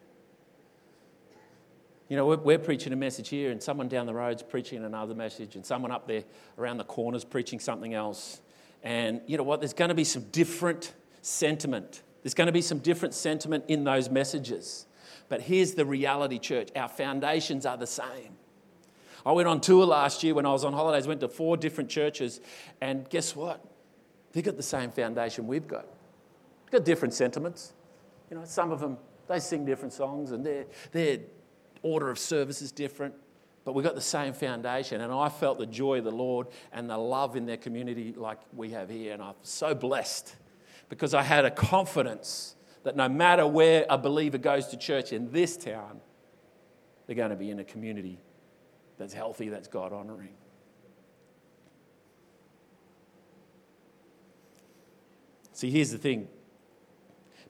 You 2.07 2.15
know, 2.15 2.25
we're, 2.25 2.37
we're, 2.37 2.57
preaching 2.57 2.93
a 2.93 2.95
message 2.95 3.27
here, 3.27 3.51
and 3.51 3.61
someone 3.61 3.89
down 3.89 4.05
the 4.05 4.13
road's 4.13 4.41
preaching 4.41 4.85
another 4.85 5.13
message, 5.13 5.57
and 5.57 5.65
someone 5.65 5.91
up 5.91 6.07
there 6.07 6.23
around 6.57 6.77
the 6.77 6.85
corner's 6.85 7.25
preaching 7.25 7.59
something 7.59 7.93
else. 7.93 8.39
And 8.81 9.19
you 9.27 9.35
know 9.35 9.43
what? 9.43 9.59
There's 9.59 9.73
going 9.73 9.89
to 9.89 9.95
be 9.95 10.05
some 10.05 10.23
different 10.31 10.93
sentiment. 11.21 12.01
There's 12.23 12.33
going 12.33 12.45
to 12.45 12.53
be 12.53 12.61
some 12.61 12.79
different 12.79 13.13
sentiment 13.13 13.65
in 13.67 13.83
those 13.83 14.09
messages. 14.09 14.85
But 15.27 15.41
here's 15.41 15.73
the 15.73 15.85
reality, 15.85 16.39
church 16.39 16.69
our 16.77 16.87
foundations 16.87 17.65
are 17.65 17.75
the 17.75 17.87
same. 17.87 18.37
I 19.25 19.33
went 19.33 19.49
on 19.49 19.59
tour 19.59 19.85
last 19.85 20.23
year 20.23 20.33
when 20.33 20.45
I 20.45 20.53
was 20.53 20.63
on 20.63 20.71
holidays, 20.71 21.07
went 21.07 21.19
to 21.19 21.27
four 21.27 21.57
different 21.57 21.89
churches, 21.89 22.39
and 22.79 23.09
guess 23.09 23.35
what? 23.35 23.61
They've 24.31 24.45
got 24.45 24.55
the 24.55 24.63
same 24.63 24.91
foundation 24.91 25.45
we've 25.45 25.67
got. 25.67 25.85
They've 26.63 26.79
got 26.79 26.85
different 26.85 27.13
sentiments. 27.13 27.73
You 28.29 28.37
know, 28.37 28.45
some 28.45 28.71
of 28.71 28.79
them, 28.79 28.97
they 29.27 29.39
sing 29.39 29.65
different 29.65 29.93
songs, 29.93 30.31
and 30.31 30.45
their, 30.45 30.65
their 30.91 31.19
order 31.81 32.09
of 32.09 32.19
service 32.19 32.61
is 32.61 32.71
different, 32.71 33.13
but 33.63 33.73
we've 33.73 33.85
got 33.85 33.95
the 33.95 34.01
same 34.01 34.33
foundation. 34.33 35.01
And 35.01 35.11
I 35.11 35.29
felt 35.29 35.57
the 35.57 35.65
joy 35.65 35.99
of 35.99 36.03
the 36.03 36.11
Lord 36.11 36.47
and 36.71 36.89
the 36.89 36.97
love 36.97 37.35
in 37.35 37.45
their 37.45 37.57
community 37.57 38.13
like 38.15 38.39
we 38.53 38.71
have 38.71 38.89
here, 38.89 39.13
and 39.13 39.21
I'm 39.21 39.35
so 39.41 39.73
blessed 39.73 40.35
because 40.89 41.13
I 41.13 41.21
had 41.21 41.45
a 41.45 41.51
confidence 41.51 42.55
that 42.83 42.95
no 42.95 43.09
matter 43.09 43.45
where 43.45 43.85
a 43.89 43.97
believer 43.97 44.37
goes 44.37 44.67
to 44.67 44.77
church 44.77 45.11
in 45.11 45.31
this 45.31 45.57
town, 45.57 45.99
they're 47.05 47.15
going 47.15 47.31
to 47.31 47.35
be 47.35 47.49
in 47.49 47.59
a 47.59 47.63
community 47.63 48.19
that's 48.97 49.13
healthy, 49.13 49.49
that's 49.49 49.67
God 49.67 49.93
honoring. 49.93 50.35
See, 55.51 55.71
here's 55.71 55.91
the 55.91 55.97
thing 55.97 56.27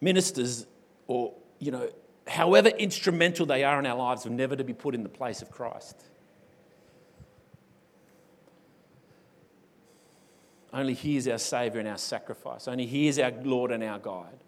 ministers, 0.01 0.67
or, 1.07 1.33
you 1.59 1.71
know, 1.71 1.89
however 2.27 2.69
instrumental 2.69 3.45
they 3.45 3.63
are 3.63 3.79
in 3.79 3.85
our 3.85 3.97
lives, 3.97 4.25
are 4.25 4.31
never 4.31 4.55
to 4.55 4.63
be 4.63 4.73
put 4.73 4.95
in 4.95 5.03
the 5.03 5.09
place 5.09 5.41
of 5.41 5.49
Christ. 5.51 6.03
Only 10.73 10.93
He 10.93 11.17
is 11.17 11.27
our 11.27 11.37
Savior 11.37 11.79
and 11.79 11.89
our 11.89 11.97
sacrifice. 11.97 12.67
Only 12.67 12.85
He 12.85 13.07
is 13.07 13.17
our 13.19 13.31
Lord 13.43 13.71
and 13.71 13.83
our 13.83 13.99
guide. 13.99 14.43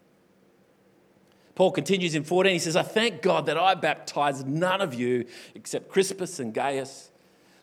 Paul 1.55 1.71
continues 1.71 2.15
in 2.15 2.23
14, 2.23 2.53
he 2.53 2.59
says, 2.59 2.77
I 2.77 2.83
thank 2.83 3.21
God 3.21 3.47
that 3.47 3.57
I 3.57 3.75
baptized 3.75 4.47
none 4.47 4.79
of 4.79 4.93
you 4.93 5.25
except 5.55 5.89
Crispus 5.89 6.39
and 6.39 6.53
Gaius. 6.53 7.08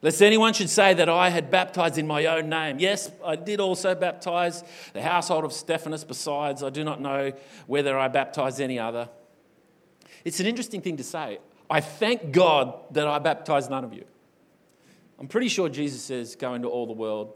Lest 0.06 0.22
anyone 0.22 0.52
should 0.52 0.70
say 0.70 0.94
that 0.94 1.08
I 1.08 1.30
had 1.30 1.50
baptized 1.50 1.98
in 1.98 2.06
my 2.06 2.26
own 2.26 2.48
name. 2.48 2.78
Yes, 2.78 3.10
I 3.24 3.34
did 3.34 3.58
also 3.58 3.92
baptize 3.92 4.62
the 4.92 5.02
household 5.02 5.44
of 5.44 5.52
Stephanas. 5.52 6.04
Besides, 6.04 6.62
I 6.62 6.70
do 6.70 6.84
not 6.84 7.00
know 7.00 7.32
whether 7.66 7.98
I 7.98 8.06
baptized 8.06 8.60
any 8.60 8.78
other. 8.78 9.08
It's 10.24 10.38
an 10.38 10.46
interesting 10.46 10.80
thing 10.80 10.96
to 10.98 11.02
say. 11.02 11.40
I 11.68 11.80
thank 11.80 12.30
God 12.30 12.84
that 12.92 13.08
I 13.08 13.18
baptized 13.18 13.68
none 13.68 13.82
of 13.82 13.92
you. 13.92 14.04
I'm 15.18 15.26
pretty 15.26 15.48
sure 15.48 15.68
Jesus 15.68 16.02
says, 16.02 16.36
go 16.36 16.54
into 16.54 16.68
all 16.68 16.86
the 16.86 16.92
world 16.92 17.34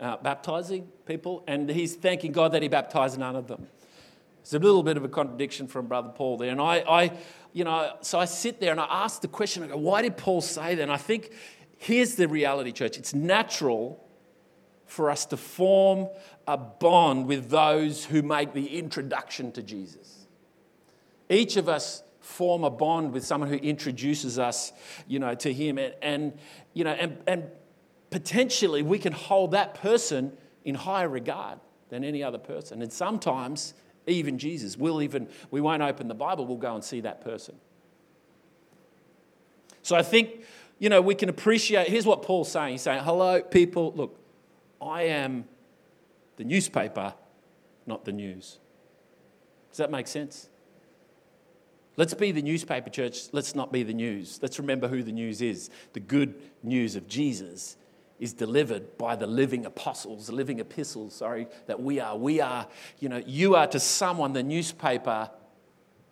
uh, 0.00 0.16
baptizing 0.16 0.88
people, 1.06 1.44
and 1.46 1.70
he's 1.70 1.94
thanking 1.94 2.32
God 2.32 2.50
that 2.50 2.62
he 2.62 2.68
baptized 2.68 3.16
none 3.16 3.36
of 3.36 3.46
them. 3.46 3.68
It's 4.40 4.54
a 4.54 4.58
little 4.58 4.82
bit 4.82 4.96
of 4.96 5.04
a 5.04 5.08
contradiction 5.08 5.68
from 5.68 5.86
Brother 5.86 6.08
Paul 6.08 6.36
there. 6.38 6.50
And 6.50 6.60
I, 6.60 6.78
I, 6.78 7.12
you 7.52 7.62
know, 7.62 7.92
so 8.00 8.18
I 8.18 8.24
sit 8.24 8.60
there 8.60 8.72
and 8.72 8.80
I 8.80 8.86
ask 9.04 9.20
the 9.20 9.28
question, 9.28 9.62
I 9.62 9.68
go, 9.68 9.76
why 9.76 10.02
did 10.02 10.16
Paul 10.16 10.40
say 10.40 10.74
that? 10.74 10.82
And 10.82 10.90
I 10.90 10.96
think 10.96 11.30
here's 11.78 12.16
the 12.16 12.28
reality, 12.28 12.72
church. 12.72 12.98
It's 12.98 13.14
natural 13.14 14.04
for 14.86 15.10
us 15.10 15.26
to 15.26 15.36
form 15.36 16.08
a 16.46 16.56
bond 16.56 17.26
with 17.26 17.50
those 17.50 18.04
who 18.04 18.22
make 18.22 18.52
the 18.52 18.78
introduction 18.78 19.52
to 19.52 19.62
Jesus. 19.62 20.26
Each 21.28 21.56
of 21.56 21.68
us 21.68 22.02
form 22.20 22.64
a 22.64 22.70
bond 22.70 23.12
with 23.12 23.24
someone 23.24 23.48
who 23.48 23.56
introduces 23.56 24.38
us, 24.38 24.72
you 25.06 25.18
know, 25.18 25.34
to 25.34 25.52
him. 25.52 25.78
And, 25.78 25.94
and 26.02 26.38
you 26.74 26.84
know, 26.84 26.92
and, 26.92 27.18
and 27.26 27.50
potentially 28.10 28.82
we 28.82 28.98
can 28.98 29.12
hold 29.12 29.52
that 29.52 29.74
person 29.74 30.32
in 30.64 30.74
higher 30.74 31.08
regard 31.08 31.58
than 31.88 32.04
any 32.04 32.22
other 32.22 32.38
person. 32.38 32.82
And 32.82 32.92
sometimes 32.92 33.74
even 34.08 34.38
Jesus. 34.38 34.76
We'll 34.76 35.02
even, 35.02 35.28
we 35.50 35.60
won't 35.60 35.82
open 35.82 36.08
the 36.08 36.14
Bible, 36.14 36.46
we'll 36.46 36.56
go 36.56 36.74
and 36.74 36.82
see 36.82 37.00
that 37.02 37.20
person. 37.20 37.54
So 39.82 39.96
I 39.96 40.02
think, 40.02 40.44
you 40.78 40.88
know, 40.88 41.00
we 41.00 41.14
can 41.14 41.28
appreciate, 41.28 41.88
here's 41.88 42.06
what 42.06 42.22
Paul's 42.22 42.50
saying. 42.50 42.72
He's 42.72 42.82
saying, 42.82 43.02
hello, 43.02 43.42
people, 43.42 43.92
look, 43.96 44.18
I 44.80 45.02
am 45.04 45.44
the 46.36 46.44
newspaper, 46.44 47.14
not 47.86 48.04
the 48.04 48.12
news. 48.12 48.58
Does 49.70 49.78
that 49.78 49.90
make 49.90 50.06
sense? 50.06 50.48
Let's 51.96 52.14
be 52.14 52.30
the 52.30 52.42
newspaper 52.42 52.90
church. 52.90 53.32
Let's 53.32 53.56
not 53.56 53.72
be 53.72 53.82
the 53.82 53.92
news. 53.92 54.38
Let's 54.40 54.60
remember 54.60 54.86
who 54.86 55.02
the 55.02 55.12
news 55.12 55.42
is 55.42 55.68
the 55.94 56.00
good 56.00 56.40
news 56.62 56.94
of 56.94 57.08
Jesus 57.08 57.76
is 58.20 58.32
delivered 58.32 58.98
by 58.98 59.16
the 59.16 59.26
living 59.26 59.66
apostles, 59.66 60.26
the 60.26 60.34
living 60.34 60.58
epistles, 60.58 61.14
sorry, 61.14 61.46
that 61.66 61.80
we 61.80 62.00
are. 62.00 62.16
We 62.16 62.40
are, 62.40 62.66
you 62.98 63.08
know, 63.08 63.22
you 63.24 63.54
are 63.56 63.66
to 63.68 63.80
someone 63.80 64.32
the 64.32 64.42
newspaper 64.42 65.30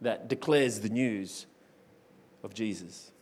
that 0.00 0.28
declares 0.28 0.80
the 0.80 0.88
news 0.88 1.46
of 2.42 2.54
Jesus. 2.54 3.12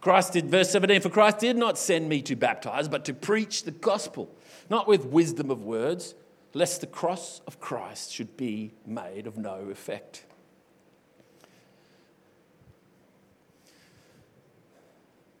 Christ 0.00 0.32
did, 0.34 0.50
verse 0.50 0.70
17, 0.70 1.00
for 1.00 1.10
Christ 1.10 1.38
did 1.38 1.56
not 1.56 1.78
send 1.78 2.08
me 2.08 2.22
to 2.22 2.36
baptize, 2.36 2.88
but 2.88 3.04
to 3.06 3.14
preach 3.14 3.64
the 3.64 3.70
gospel, 3.70 4.34
not 4.70 4.86
with 4.86 5.04
wisdom 5.04 5.50
of 5.50 5.64
words, 5.64 6.14
lest 6.54 6.80
the 6.80 6.86
cross 6.86 7.40
of 7.46 7.60
Christ 7.60 8.12
should 8.12 8.36
be 8.36 8.72
made 8.86 9.26
of 9.26 9.36
no 9.36 9.68
effect. 9.70 10.24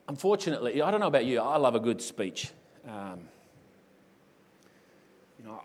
unfortunately, 0.08 0.82
I 0.82 0.90
don't 0.90 1.00
know 1.00 1.06
about 1.06 1.26
you, 1.26 1.38
I 1.38 1.56
love 1.58 1.74
a 1.74 1.80
good 1.80 2.02
speech. 2.02 2.50
Um, 2.88 3.20
you 5.38 5.44
know, 5.44 5.60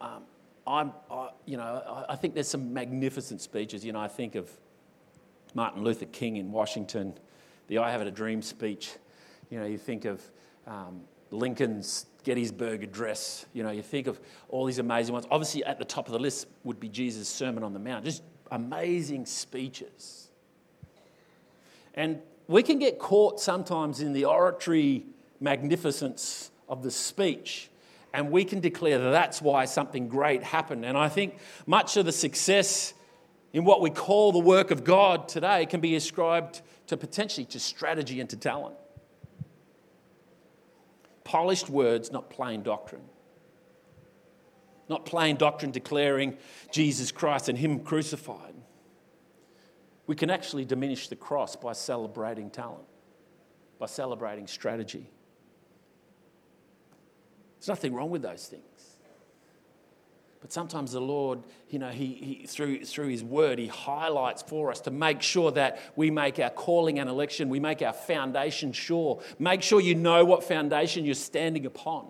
I, 0.00 0.06
um, 0.06 0.22
I'm, 0.66 0.92
I, 1.10 1.30
you 1.46 1.56
know, 1.56 2.04
I, 2.08 2.14
think 2.14 2.34
there's 2.34 2.48
some 2.48 2.72
magnificent 2.72 3.40
speeches. 3.40 3.84
You 3.84 3.92
know, 3.92 4.00
I 4.00 4.08
think 4.08 4.34
of 4.34 4.50
Martin 5.54 5.82
Luther 5.82 6.04
King 6.04 6.36
in 6.36 6.52
Washington, 6.52 7.14
the 7.68 7.78
I 7.78 7.90
Have 7.90 8.00
a 8.00 8.10
Dream 8.10 8.42
speech. 8.42 8.90
You 9.50 9.60
know, 9.60 9.66
you 9.66 9.78
think 9.78 10.04
of 10.04 10.22
um, 10.66 11.02
Lincoln's 11.30 12.06
Gettysburg 12.24 12.82
Address. 12.82 13.46
You 13.52 13.62
know, 13.62 13.70
you 13.70 13.82
think 13.82 14.06
of 14.06 14.20
all 14.48 14.64
these 14.64 14.78
amazing 14.78 15.12
ones. 15.12 15.26
Obviously, 15.30 15.64
at 15.64 15.78
the 15.78 15.84
top 15.84 16.06
of 16.06 16.12
the 16.12 16.18
list 16.18 16.46
would 16.64 16.80
be 16.80 16.88
Jesus' 16.88 17.28
Sermon 17.28 17.62
on 17.62 17.72
the 17.72 17.78
Mount. 17.78 18.04
Just 18.04 18.22
amazing 18.50 19.26
speeches. 19.26 20.28
And 21.94 22.20
we 22.46 22.62
can 22.62 22.78
get 22.78 22.98
caught 22.98 23.40
sometimes 23.40 24.00
in 24.00 24.12
the 24.12 24.24
oratory 24.24 25.04
magnificence 25.40 26.50
of 26.68 26.82
the 26.82 26.90
speech, 26.90 27.68
and 28.12 28.30
we 28.30 28.44
can 28.44 28.60
declare 28.60 28.98
that 28.98 29.10
that's 29.10 29.42
why 29.42 29.64
something 29.66 30.08
great 30.08 30.42
happened. 30.42 30.84
And 30.84 30.96
I 30.96 31.08
think 31.08 31.36
much 31.66 31.96
of 31.96 32.06
the 32.06 32.12
success 32.12 32.94
in 33.52 33.64
what 33.64 33.80
we 33.80 33.90
call 33.90 34.32
the 34.32 34.38
work 34.38 34.70
of 34.70 34.84
God 34.84 35.28
today 35.28 35.66
can 35.66 35.80
be 35.80 35.94
ascribed 35.94 36.62
to 36.88 36.96
potentially 36.96 37.46
to 37.46 37.60
strategy 37.60 38.20
and 38.20 38.28
to 38.30 38.36
talent. 38.36 38.76
Polished 41.24 41.70
words, 41.70 42.10
not 42.10 42.30
plain 42.30 42.62
doctrine. 42.62 43.04
Not 44.88 45.06
plain 45.06 45.36
doctrine 45.36 45.70
declaring 45.70 46.36
Jesus 46.72 47.12
Christ 47.12 47.48
and 47.48 47.56
Him 47.58 47.80
crucified 47.80 48.54
we 50.08 50.16
can 50.16 50.30
actually 50.30 50.64
diminish 50.64 51.08
the 51.08 51.16
cross 51.16 51.54
by 51.54 51.74
celebrating 51.74 52.50
talent, 52.50 52.86
by 53.78 53.84
celebrating 53.84 54.46
strategy. 54.46 55.10
There's 57.58 57.68
nothing 57.68 57.94
wrong 57.94 58.08
with 58.10 58.22
those 58.22 58.46
things. 58.46 58.64
But 60.48 60.54
sometimes 60.54 60.92
the 60.92 61.00
Lord, 61.00 61.40
you 61.68 61.78
know, 61.78 61.90
he, 61.90 62.38
he, 62.40 62.46
through, 62.46 62.86
through 62.86 63.08
His 63.08 63.22
Word, 63.22 63.58
He 63.58 63.66
highlights 63.66 64.40
for 64.40 64.70
us 64.70 64.80
to 64.82 64.90
make 64.90 65.20
sure 65.20 65.50
that 65.50 65.78
we 65.94 66.10
make 66.10 66.38
our 66.38 66.48
calling 66.48 66.98
and 66.98 67.10
election, 67.10 67.50
we 67.50 67.60
make 67.60 67.82
our 67.82 67.92
foundation 67.92 68.72
sure. 68.72 69.20
Make 69.38 69.62
sure 69.62 69.78
you 69.78 69.94
know 69.94 70.24
what 70.24 70.42
foundation 70.42 71.04
you're 71.04 71.14
standing 71.14 71.66
upon. 71.66 72.08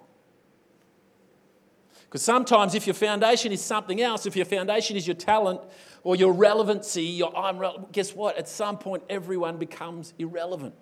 Because 2.04 2.22
sometimes, 2.22 2.76
if 2.76 2.86
your 2.86 2.94
foundation 2.94 3.50
is 3.50 3.60
something 3.60 4.00
else, 4.00 4.24
if 4.24 4.36
your 4.36 4.46
foundation 4.46 4.96
is 4.96 5.04
your 5.04 5.16
talent 5.16 5.60
or 6.04 6.14
your 6.14 6.32
relevancy, 6.32 7.02
your 7.02 7.36
I'm 7.36 7.60
guess 7.90 8.14
what? 8.14 8.38
At 8.38 8.48
some 8.48 8.78
point, 8.78 9.02
everyone 9.10 9.58
becomes 9.58 10.14
irrelevant. 10.16 10.76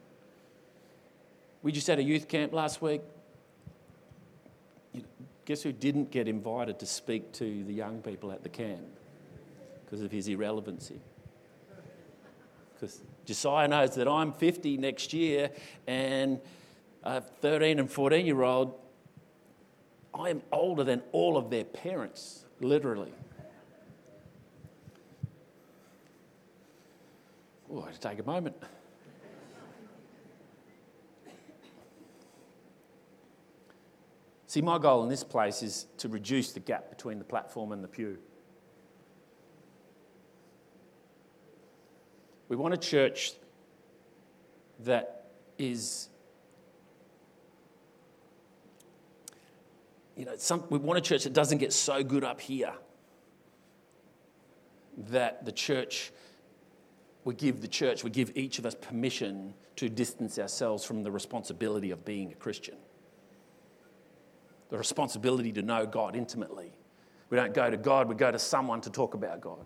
We 1.62 1.72
just 1.72 1.86
had 1.86 1.98
a 1.98 2.02
youth 2.02 2.28
camp 2.28 2.52
last 2.52 2.82
week. 2.82 3.00
Guess 5.46 5.62
who 5.62 5.72
didn't 5.72 6.10
get 6.10 6.26
invited 6.26 6.80
to 6.80 6.86
speak 6.86 7.32
to 7.34 7.64
the 7.64 7.72
young 7.72 8.02
people 8.02 8.32
at 8.32 8.42
the 8.42 8.48
camp 8.48 8.82
because 9.84 10.02
of 10.02 10.10
his 10.10 10.26
irrelevancy? 10.26 11.00
Because 12.74 13.00
Josiah 13.24 13.68
knows 13.68 13.94
that 13.94 14.08
I'm 14.08 14.32
50 14.32 14.76
next 14.76 15.12
year 15.12 15.52
and 15.86 16.40
a 17.04 17.20
13 17.20 17.78
and 17.78 17.90
14 17.90 18.26
year 18.26 18.42
old, 18.42 18.74
I 20.12 20.30
am 20.30 20.42
older 20.50 20.82
than 20.82 21.00
all 21.12 21.36
of 21.36 21.48
their 21.48 21.64
parents, 21.64 22.44
literally. 22.60 23.12
Oh, 27.70 27.82
I 27.82 27.86
had 27.86 27.94
to 27.94 28.00
take 28.00 28.18
a 28.18 28.24
moment. 28.24 28.56
See, 34.56 34.62
my 34.62 34.78
goal 34.78 35.02
in 35.02 35.10
this 35.10 35.22
place 35.22 35.62
is 35.62 35.84
to 35.98 36.08
reduce 36.08 36.52
the 36.52 36.60
gap 36.60 36.88
between 36.88 37.18
the 37.18 37.26
platform 37.26 37.72
and 37.72 37.84
the 37.84 37.88
pew. 37.88 38.16
We 42.48 42.56
want 42.56 42.72
a 42.72 42.78
church 42.78 43.32
that 44.84 45.26
is, 45.58 46.08
you 50.16 50.24
know, 50.24 50.36
some, 50.38 50.64
we 50.70 50.78
want 50.78 50.96
a 50.96 51.02
church 51.02 51.24
that 51.24 51.34
doesn't 51.34 51.58
get 51.58 51.74
so 51.74 52.02
good 52.02 52.24
up 52.24 52.40
here 52.40 52.72
that 55.08 55.44
the 55.44 55.52
church, 55.52 56.12
we 57.24 57.34
give 57.34 57.60
the 57.60 57.68
church, 57.68 58.04
we 58.04 58.08
give 58.08 58.32
each 58.34 58.58
of 58.58 58.64
us 58.64 58.74
permission 58.74 59.52
to 59.76 59.90
distance 59.90 60.38
ourselves 60.38 60.82
from 60.82 61.02
the 61.02 61.10
responsibility 61.10 61.90
of 61.90 62.06
being 62.06 62.32
a 62.32 62.36
Christian. 62.36 62.76
The 64.68 64.78
responsibility 64.78 65.52
to 65.52 65.62
know 65.62 65.86
God 65.86 66.16
intimately. 66.16 66.72
We 67.30 67.36
don't 67.36 67.54
go 67.54 67.70
to 67.70 67.76
God, 67.76 68.08
we 68.08 68.14
go 68.14 68.30
to 68.30 68.38
someone 68.38 68.80
to 68.82 68.90
talk 68.90 69.14
about 69.14 69.40
God. 69.40 69.64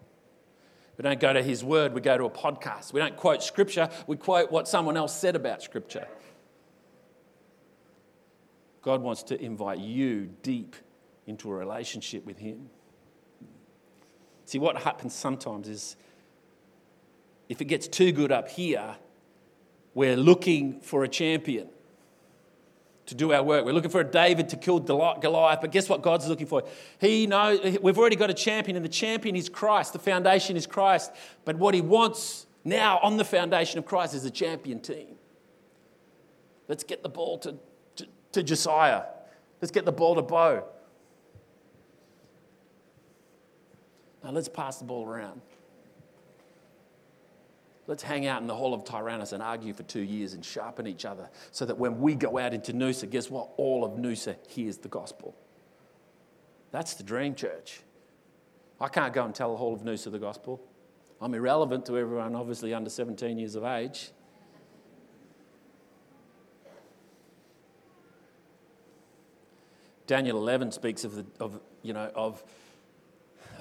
We 0.96 1.02
don't 1.02 1.20
go 1.20 1.32
to 1.32 1.42
his 1.42 1.64
word, 1.64 1.94
we 1.94 2.00
go 2.00 2.18
to 2.18 2.24
a 2.24 2.30
podcast. 2.30 2.92
We 2.92 3.00
don't 3.00 3.16
quote 3.16 3.42
scripture, 3.42 3.88
we 4.06 4.16
quote 4.16 4.50
what 4.50 4.68
someone 4.68 4.96
else 4.96 5.16
said 5.16 5.36
about 5.36 5.62
scripture. 5.62 6.06
God 8.82 9.02
wants 9.02 9.22
to 9.24 9.42
invite 9.42 9.78
you 9.78 10.30
deep 10.42 10.76
into 11.26 11.50
a 11.50 11.54
relationship 11.54 12.24
with 12.24 12.38
him. 12.38 12.70
See, 14.46 14.58
what 14.58 14.76
happens 14.82 15.14
sometimes 15.14 15.68
is 15.68 15.96
if 17.48 17.60
it 17.60 17.66
gets 17.66 17.88
too 17.88 18.12
good 18.12 18.32
up 18.32 18.48
here, 18.48 18.96
we're 19.94 20.16
looking 20.16 20.80
for 20.80 21.04
a 21.04 21.08
champion 21.08 21.68
to 23.06 23.14
do 23.14 23.32
our 23.32 23.42
work. 23.42 23.64
We're 23.64 23.72
looking 23.72 23.90
for 23.90 24.00
a 24.00 24.04
David 24.04 24.48
to 24.50 24.56
kill 24.56 24.78
Goliath, 24.80 25.60
but 25.60 25.72
guess 25.72 25.88
what 25.88 26.02
God's 26.02 26.28
looking 26.28 26.46
for? 26.46 26.62
He 27.00 27.26
knows 27.26 27.78
we've 27.82 27.98
already 27.98 28.16
got 28.16 28.30
a 28.30 28.34
champion, 28.34 28.76
and 28.76 28.84
the 28.84 28.90
champion 28.90 29.36
is 29.36 29.48
Christ. 29.48 29.92
The 29.92 29.98
foundation 29.98 30.56
is 30.56 30.66
Christ. 30.66 31.12
But 31.44 31.56
what 31.56 31.74
he 31.74 31.80
wants 31.80 32.46
now 32.64 32.98
on 33.02 33.16
the 33.16 33.24
foundation 33.24 33.78
of 33.78 33.86
Christ 33.86 34.14
is 34.14 34.24
a 34.24 34.30
champion 34.30 34.80
team. 34.80 35.16
Let's 36.68 36.84
get 36.84 37.02
the 37.02 37.08
ball 37.08 37.38
to, 37.38 37.56
to, 37.96 38.06
to 38.32 38.42
Josiah. 38.42 39.02
Let's 39.60 39.72
get 39.72 39.84
the 39.84 39.92
ball 39.92 40.14
to 40.14 40.22
Bo. 40.22 40.64
Now 44.22 44.30
let's 44.30 44.48
pass 44.48 44.78
the 44.78 44.84
ball 44.84 45.06
around. 45.06 45.40
Let's 47.90 48.04
hang 48.04 48.24
out 48.26 48.40
in 48.40 48.46
the 48.46 48.54
hall 48.54 48.72
of 48.72 48.84
Tyrannus 48.84 49.32
and 49.32 49.42
argue 49.42 49.72
for 49.72 49.82
two 49.82 50.02
years 50.02 50.34
and 50.34 50.44
sharpen 50.44 50.86
each 50.86 51.04
other 51.04 51.28
so 51.50 51.64
that 51.64 51.76
when 51.76 52.00
we 52.00 52.14
go 52.14 52.38
out 52.38 52.54
into 52.54 52.72
Noosa, 52.72 53.10
guess 53.10 53.28
what? 53.28 53.48
All 53.56 53.84
of 53.84 53.94
Noosa 53.94 54.36
hears 54.46 54.78
the 54.78 54.86
gospel. 54.86 55.34
That's 56.70 56.94
the 56.94 57.02
dream 57.02 57.34
church. 57.34 57.80
I 58.80 58.86
can't 58.86 59.12
go 59.12 59.24
and 59.24 59.34
tell 59.34 59.50
the 59.50 59.56
whole 59.56 59.74
of 59.74 59.80
Noosa 59.80 60.12
the 60.12 60.20
gospel. 60.20 60.62
I'm 61.20 61.34
irrelevant 61.34 61.84
to 61.86 61.98
everyone, 61.98 62.36
obviously, 62.36 62.72
under 62.72 62.88
17 62.88 63.36
years 63.36 63.56
of 63.56 63.64
age. 63.64 64.12
Daniel 70.06 70.36
11 70.36 70.70
speaks 70.70 71.02
of, 71.02 71.16
the, 71.16 71.26
of 71.40 71.60
you 71.82 71.92
know, 71.92 72.08
of 72.14 72.44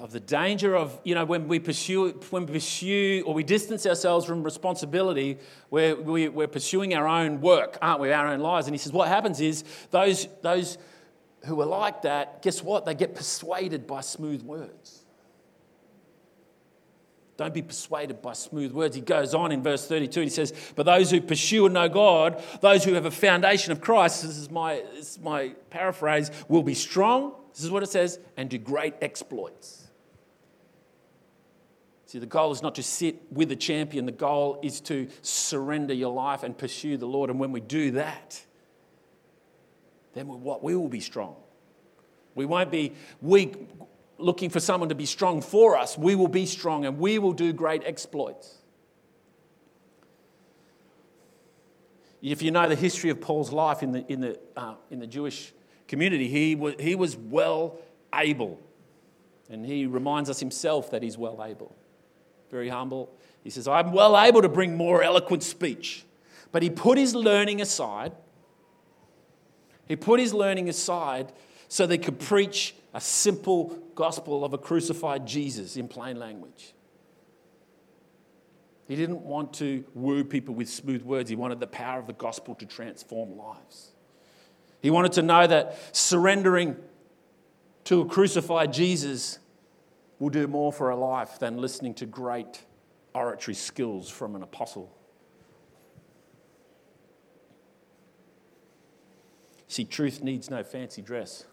of 0.02 0.12
the 0.12 0.20
danger 0.20 0.76
of, 0.76 1.00
you 1.04 1.16
know, 1.16 1.26
when 1.26 1.48
we 1.48 1.60
pursue, 1.60 2.12
when 2.30 2.46
we 2.46 2.54
pursue 2.54 3.24
or 3.26 3.34
we 3.34 3.44
distance 3.44 3.86
ourselves 3.86 4.26
from 4.26 4.44
responsibility, 4.44 5.38
we're, 5.70 5.96
we, 5.96 6.30
we're 6.30 6.48
pursuing 6.48 6.94
our 6.96 7.08
own 7.08 7.42
work, 7.42 7.78
aren't 7.82 8.00
we, 8.00 8.12
our 8.12 8.28
own 8.28 8.40
lives. 8.40 8.68
And 8.68 8.74
he 8.74 8.78
says, 8.78 8.92
what 8.92 9.08
happens 9.08 9.42
is 9.42 9.64
those, 9.92 10.28
those 10.42 10.78
who 11.46 11.60
are 11.62 11.66
like 11.66 12.04
that, 12.04 12.42
guess 12.42 12.64
what? 12.64 12.86
They 12.86 12.96
get 12.96 13.16
persuaded 13.16 13.88
by 13.88 14.02
smooth 14.02 14.42
words. 14.42 15.04
Don't 17.38 17.54
be 17.54 17.62
persuaded 17.62 18.22
by 18.22 18.34
smooth 18.34 18.74
words. 18.74 18.98
He 18.98 19.02
goes 19.02 19.34
on 19.34 19.54
in 19.54 19.64
verse 19.64 19.88
32 19.88 20.22
he 20.22 20.30
says, 20.30 20.54
But 20.76 20.86
those 20.86 21.10
who 21.10 21.22
pursue 21.22 21.66
and 21.66 21.74
know 21.74 21.88
God, 21.88 22.44
those 22.60 22.84
who 22.84 22.96
have 22.96 23.06
a 23.06 23.12
foundation 23.12 23.72
of 23.72 23.80
Christ, 23.80 24.24
this 24.24 24.38
is 24.38 24.52
my, 24.52 24.84
this 24.94 25.12
is 25.12 25.20
my 25.20 25.54
paraphrase, 25.70 26.32
will 26.50 26.64
be 26.64 26.74
strong. 26.74 27.34
This 27.54 27.64
is 27.64 27.72
what 27.72 27.82
it 27.82 27.90
says, 27.90 28.20
and 28.36 28.50
do 28.50 28.58
great 28.58 28.96
exploits. 29.02 29.79
See, 32.10 32.18
the 32.18 32.26
goal 32.26 32.52
is 32.52 32.64
not 32.64 32.74
to 32.74 32.82
sit 32.82 33.32
with 33.32 33.52
a 33.52 33.56
champion, 33.56 34.08
the 34.08 34.12
goal 34.12 34.60
is 34.64 34.82
to 34.82 35.08
surrender 35.22 35.94
your 35.94 36.12
life 36.12 36.42
and 36.42 36.58
pursue 36.58 36.98
the 36.98 37.06
Lord. 37.06 37.30
And 37.30 37.40
when 37.40 37.52
we 37.52 37.62
do 37.62 37.92
that, 37.92 38.44
then 40.16 40.28
we, 40.28 40.36
what? 40.36 40.64
We 40.64 40.76
will 40.76 40.88
be 40.88 41.02
strong. 41.02 41.36
We 42.34 42.46
won't 42.46 42.72
be 42.72 42.94
weak 43.22 43.70
looking 44.18 44.50
for 44.50 44.60
someone 44.60 44.90
to 44.90 44.96
be 44.96 45.06
strong 45.06 45.44
for 45.44 45.78
us. 45.78 46.00
We 46.00 46.16
will 46.16 46.28
be 46.28 46.48
strong 46.48 46.84
and 46.84 46.98
we 46.98 47.20
will 47.20 47.34
do 47.34 47.54
great 47.54 47.84
exploits. 47.86 48.58
If 52.24 52.42
you 52.42 52.50
know 52.50 52.68
the 52.68 52.76
history 52.76 53.12
of 53.12 53.22
Paul's 53.22 53.52
life 53.52 53.84
in 53.84 53.92
the, 53.92 54.12
in 54.12 54.22
the, 54.22 54.40
uh, 54.58 54.74
in 54.90 54.98
the 54.98 55.06
Jewish 55.06 55.54
community, 55.88 56.28
he 56.28 56.56
was, 56.56 56.74
he 56.80 56.96
was 56.96 57.16
well 57.16 57.78
able. 58.16 58.60
And 59.48 59.64
he 59.64 59.86
reminds 59.86 60.28
us 60.32 60.40
himself 60.40 60.90
that 60.90 61.04
he's 61.04 61.16
well 61.16 61.46
able 61.46 61.76
very 62.50 62.70
humble. 62.70 63.12
He 63.44 63.50
says, 63.50 63.68
I'm 63.68 63.92
well 63.92 64.20
able 64.20 64.42
to 64.42 64.50
bring 64.50 64.76
more 64.76 65.02
eloquent 65.04 65.44
speech. 65.44 66.06
But 66.52 66.64
he 66.64 66.70
put 66.70 66.98
his 66.98 67.16
learning 67.16 67.62
aside. 67.62 68.14
He 69.88 69.96
put 69.96 70.20
his 70.20 70.34
learning 70.34 70.70
aside 70.70 71.32
so 71.68 71.86
they 71.86 71.98
could 71.98 72.20
preach 72.20 72.76
a 72.94 73.02
simple 73.02 73.78
gospel 73.96 74.44
of 74.44 74.54
a 74.54 74.58
crucified 74.58 75.28
Jesus 75.28 75.78
in 75.78 75.88
plain 75.88 76.18
language. 76.18 76.74
He 78.88 78.96
didn't 78.96 79.22
want 79.22 79.54
to 79.56 79.84
woo 79.94 80.24
people 80.24 80.56
with 80.56 80.68
smooth 80.68 81.04
words. 81.04 81.30
He 81.30 81.36
wanted 81.36 81.60
the 81.60 81.68
power 81.68 82.00
of 82.00 82.08
the 82.08 82.14
gospel 82.14 82.56
to 82.56 82.66
transform 82.66 83.38
lives. 83.38 83.92
He 84.82 84.90
wanted 84.90 85.12
to 85.14 85.22
know 85.22 85.46
that 85.46 85.78
surrendering 85.96 86.76
to 87.84 88.02
a 88.02 88.06
crucified 88.06 88.74
Jesus 88.74 89.38
will 90.20 90.30
do 90.30 90.48
more 90.48 90.72
for 90.72 90.90
a 90.90 90.96
life 90.96 91.40
than 91.40 91.58
listening 91.58 91.94
to 91.96 92.06
great 92.06 92.64
oratory 93.16 93.56
skills 93.56 94.10
from 94.10 94.36
an 94.36 94.44
apostle. 94.44 94.94
See, 99.68 99.86
truth 99.86 100.22
needs 100.22 100.50
no 100.50 100.64
fancy 100.64 101.02
dress. 101.02 101.46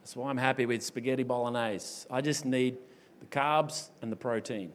That's 0.00 0.16
why 0.16 0.28
I'm 0.28 0.36
happy 0.36 0.66
with 0.66 0.82
spaghetti 0.82 1.22
bolognese. 1.22 2.06
I 2.10 2.20
just 2.20 2.44
need 2.44 2.76
the 3.20 3.26
carbs 3.26 3.88
and 4.02 4.12
the 4.12 4.16
protein. 4.16 4.72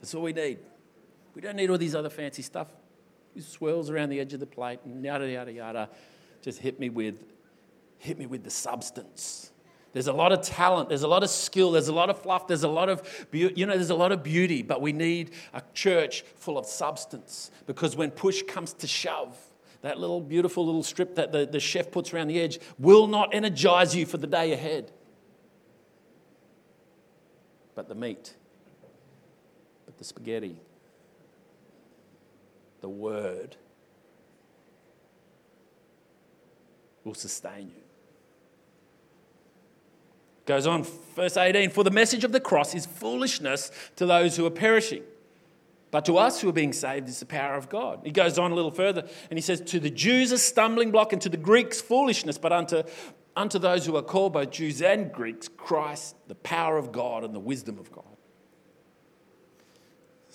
That's 0.00 0.14
all 0.14 0.22
we 0.22 0.32
need. 0.32 0.58
We 1.34 1.40
don't 1.40 1.56
need 1.56 1.70
all 1.70 1.78
these 1.78 1.94
other 1.94 2.10
fancy 2.10 2.42
stuff. 2.42 2.68
It 3.34 3.44
swirls 3.44 3.90
around 3.90 4.10
the 4.10 4.20
edge 4.20 4.34
of 4.34 4.40
the 4.40 4.46
plate 4.46 4.80
and 4.84 5.04
yada 5.04 5.30
yada 5.30 5.52
yada. 5.52 5.88
Just 6.42 6.58
hit 6.58 6.78
me 6.78 6.90
with 6.90 7.22
hit 7.98 8.18
me 8.18 8.26
with 8.26 8.44
the 8.44 8.50
substance. 8.50 9.52
There's 9.92 10.08
a 10.08 10.12
lot 10.12 10.30
of 10.30 10.42
talent, 10.42 10.90
there's 10.90 11.04
a 11.04 11.08
lot 11.08 11.22
of 11.22 11.30
skill, 11.30 11.72
there's 11.72 11.88
a 11.88 11.92
lot 11.94 12.10
of 12.10 12.20
fluff, 12.20 12.46
there's 12.46 12.64
a 12.64 12.68
lot 12.68 12.90
of 12.90 13.26
you 13.32 13.64
know, 13.64 13.74
there's 13.74 13.88
a 13.88 13.94
lot 13.94 14.12
of 14.12 14.22
beauty, 14.22 14.60
but 14.60 14.82
we 14.82 14.92
need 14.92 15.30
a 15.54 15.62
church 15.72 16.22
full 16.36 16.58
of 16.58 16.66
substance 16.66 17.50
because 17.66 17.96
when 17.96 18.10
push 18.10 18.42
comes 18.42 18.74
to 18.74 18.86
shove, 18.86 19.34
that 19.80 19.98
little 19.98 20.20
beautiful 20.20 20.66
little 20.66 20.82
strip 20.82 21.14
that 21.14 21.32
the, 21.32 21.46
the 21.46 21.60
chef 21.60 21.90
puts 21.90 22.12
around 22.12 22.28
the 22.28 22.38
edge 22.38 22.58
will 22.78 23.06
not 23.06 23.34
energize 23.34 23.96
you 23.96 24.04
for 24.04 24.18
the 24.18 24.26
day 24.26 24.52
ahead. 24.52 24.92
But 27.74 27.88
the 27.88 27.94
meat, 27.94 28.34
but 29.86 29.96
the 29.96 30.04
spaghetti, 30.04 30.60
the 32.82 32.88
word 32.90 33.56
will 37.02 37.14
sustain 37.14 37.68
you. 37.68 37.85
Goes 40.46 40.66
on, 40.66 40.84
verse 41.14 41.36
18 41.36 41.70
For 41.70 41.84
the 41.84 41.90
message 41.90 42.24
of 42.24 42.32
the 42.32 42.40
cross 42.40 42.74
is 42.74 42.86
foolishness 42.86 43.70
to 43.96 44.06
those 44.06 44.36
who 44.36 44.46
are 44.46 44.50
perishing, 44.50 45.02
But 45.90 46.04
to 46.06 46.18
us 46.18 46.40
who 46.40 46.48
are 46.48 46.52
being 46.52 46.72
saved, 46.72 47.08
it's 47.08 47.20
the 47.20 47.26
power 47.26 47.56
of 47.56 47.68
God. 47.68 48.00
He 48.04 48.12
goes 48.12 48.38
on 48.38 48.52
a 48.52 48.54
little 48.54 48.70
further 48.70 49.06
and 49.28 49.36
he 49.36 49.42
says, 49.42 49.60
To 49.62 49.80
the 49.80 49.90
Jews, 49.90 50.30
a 50.30 50.38
stumbling 50.38 50.92
block, 50.92 51.12
and 51.12 51.20
to 51.22 51.28
the 51.28 51.36
Greeks, 51.36 51.80
foolishness, 51.80 52.38
but 52.38 52.52
unto, 52.52 52.84
unto 53.34 53.58
those 53.58 53.86
who 53.86 53.96
are 53.96 54.02
called 54.02 54.32
both 54.34 54.50
Jews 54.50 54.80
and 54.80 55.12
Greeks, 55.12 55.48
Christ, 55.48 56.14
the 56.28 56.36
power 56.36 56.78
of 56.78 56.92
God 56.92 57.24
and 57.24 57.34
the 57.34 57.40
wisdom 57.40 57.78
of 57.78 57.90
God. 57.90 58.15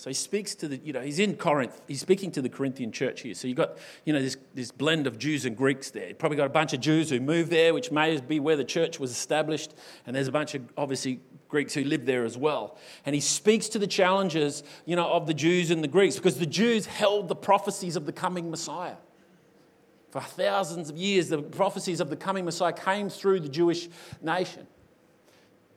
So 0.01 0.09
he 0.09 0.15
speaks 0.15 0.55
to 0.55 0.67
the, 0.67 0.77
you 0.77 0.93
know, 0.93 1.01
he's 1.01 1.19
in 1.19 1.35
Corinth. 1.35 1.79
He's 1.87 2.01
speaking 2.01 2.31
to 2.31 2.41
the 2.41 2.49
Corinthian 2.49 2.91
church 2.91 3.21
here. 3.21 3.35
So 3.35 3.47
you've 3.47 3.57
got, 3.57 3.77
you 4.03 4.13
know, 4.13 4.19
this, 4.19 4.35
this 4.55 4.71
blend 4.71 5.05
of 5.05 5.19
Jews 5.19 5.45
and 5.45 5.55
Greeks 5.55 5.91
there. 5.91 6.07
You've 6.07 6.17
probably 6.17 6.37
got 6.37 6.47
a 6.47 6.49
bunch 6.49 6.73
of 6.73 6.79
Jews 6.79 7.11
who 7.11 7.19
moved 7.19 7.51
there, 7.51 7.71
which 7.71 7.91
may 7.91 8.19
be 8.19 8.39
where 8.39 8.55
the 8.55 8.63
church 8.63 8.99
was 8.99 9.11
established. 9.11 9.75
And 10.07 10.15
there's 10.15 10.27
a 10.27 10.31
bunch 10.31 10.55
of, 10.55 10.63
obviously, 10.75 11.19
Greeks 11.49 11.75
who 11.75 11.83
lived 11.83 12.07
there 12.07 12.25
as 12.25 12.35
well. 12.35 12.79
And 13.05 13.13
he 13.13 13.21
speaks 13.21 13.69
to 13.69 13.77
the 13.77 13.85
challenges, 13.85 14.63
you 14.87 14.95
know, 14.95 15.07
of 15.07 15.27
the 15.27 15.35
Jews 15.35 15.69
and 15.69 15.83
the 15.83 15.87
Greeks 15.87 16.15
because 16.15 16.39
the 16.39 16.47
Jews 16.47 16.87
held 16.87 17.27
the 17.27 17.35
prophecies 17.35 17.95
of 17.95 18.07
the 18.07 18.11
coming 18.11 18.49
Messiah. 18.49 18.95
For 20.09 20.19
thousands 20.19 20.89
of 20.89 20.97
years, 20.97 21.29
the 21.29 21.43
prophecies 21.43 21.99
of 21.99 22.09
the 22.09 22.15
coming 22.15 22.43
Messiah 22.43 22.73
came 22.73 23.07
through 23.07 23.41
the 23.41 23.49
Jewish 23.49 23.87
nation. 24.19 24.65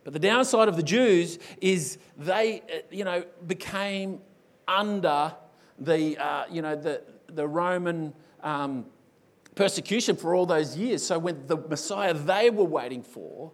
But 0.05 0.13
the 0.13 0.19
downside 0.19 0.69
of 0.69 0.77
the 0.77 0.83
Jews 0.83 1.39
is 1.61 1.99
they, 2.19 2.61
uh, 2.61 2.79
you 2.91 3.05
know, 3.05 3.25
became 3.47 4.21
under 4.69 5.35
the, 5.79 6.17
uh, 6.19 6.45
you 6.51 6.63
know, 6.63 6.77
the, 6.77 7.03
the 7.29 7.49
Roman 7.49 8.13
um, 8.43 8.87
persecution 9.55 10.15
for 10.17 10.35
all 10.35 10.47
those 10.47 10.77
years. 10.77 11.05
So 11.05 11.19
when 11.19 11.47
the 11.47 11.57
Messiah 11.57 12.13
they 12.13 12.51
were 12.51 12.65
waiting 12.65 13.03
for, 13.03 13.51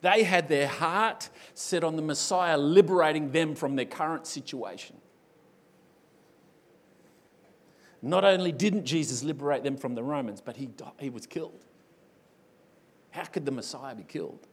they 0.00 0.24
had 0.24 0.48
their 0.48 0.68
heart 0.68 1.28
set 1.54 1.84
on 1.84 1.96
the 1.96 2.02
Messiah 2.02 2.58
liberating 2.58 3.30
them 3.30 3.54
from 3.54 3.76
their 3.76 3.84
current 3.84 4.26
situation. 4.26 4.96
Not 8.00 8.24
only 8.24 8.52
didn't 8.52 8.84
Jesus 8.84 9.24
liberate 9.24 9.64
them 9.64 9.76
from 9.76 9.94
the 9.94 10.04
Romans, 10.04 10.40
but 10.40 10.56
he, 10.56 10.68
he 11.00 11.10
was 11.10 11.26
killed. 11.26 11.64
How 13.10 13.24
could 13.24 13.44
the 13.44 13.50
Messiah 13.50 13.94
be 13.94 14.04
killed? 14.04 14.46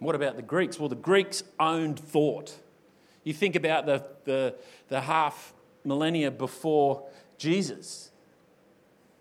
What 0.00 0.14
about 0.14 0.36
the 0.36 0.42
Greeks? 0.42 0.78
Well, 0.78 0.88
the 0.88 0.96
Greeks 0.96 1.44
owned 1.60 2.00
thought. 2.00 2.58
You 3.22 3.34
think 3.34 3.54
about 3.54 3.86
the, 3.86 4.04
the, 4.24 4.54
the 4.88 5.02
half 5.02 5.52
millennia 5.84 6.30
before 6.30 7.06
Jesus. 7.36 8.10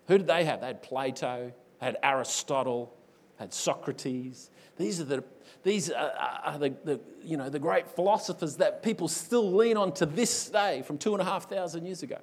Who 0.07 0.17
did 0.17 0.27
they 0.27 0.45
have? 0.45 0.61
They 0.61 0.67
had 0.67 0.81
Plato, 0.81 1.51
they 1.79 1.85
had 1.85 1.97
Aristotle, 2.01 2.95
they 3.37 3.43
had 3.43 3.53
Socrates. 3.53 4.49
These 4.77 5.01
are 5.01 5.03
the, 5.03 5.23
these 5.63 5.91
are, 5.91 6.11
are 6.45 6.57
the, 6.57 6.73
the, 6.85 7.01
you 7.23 7.35
know, 7.35 7.49
the 7.49 7.59
great 7.59 7.89
philosophers 7.89 8.55
that 8.55 8.81
people 8.81 9.09
still 9.09 9.51
lean 9.51 9.75
on 9.75 9.93
to 9.95 10.05
this 10.05 10.49
day 10.49 10.81
from 10.83 10.97
two 10.97 11.11
and 11.13 11.21
a 11.21 11.25
half 11.25 11.49
thousand 11.49 11.85
years 11.85 12.03
ago. 12.03 12.19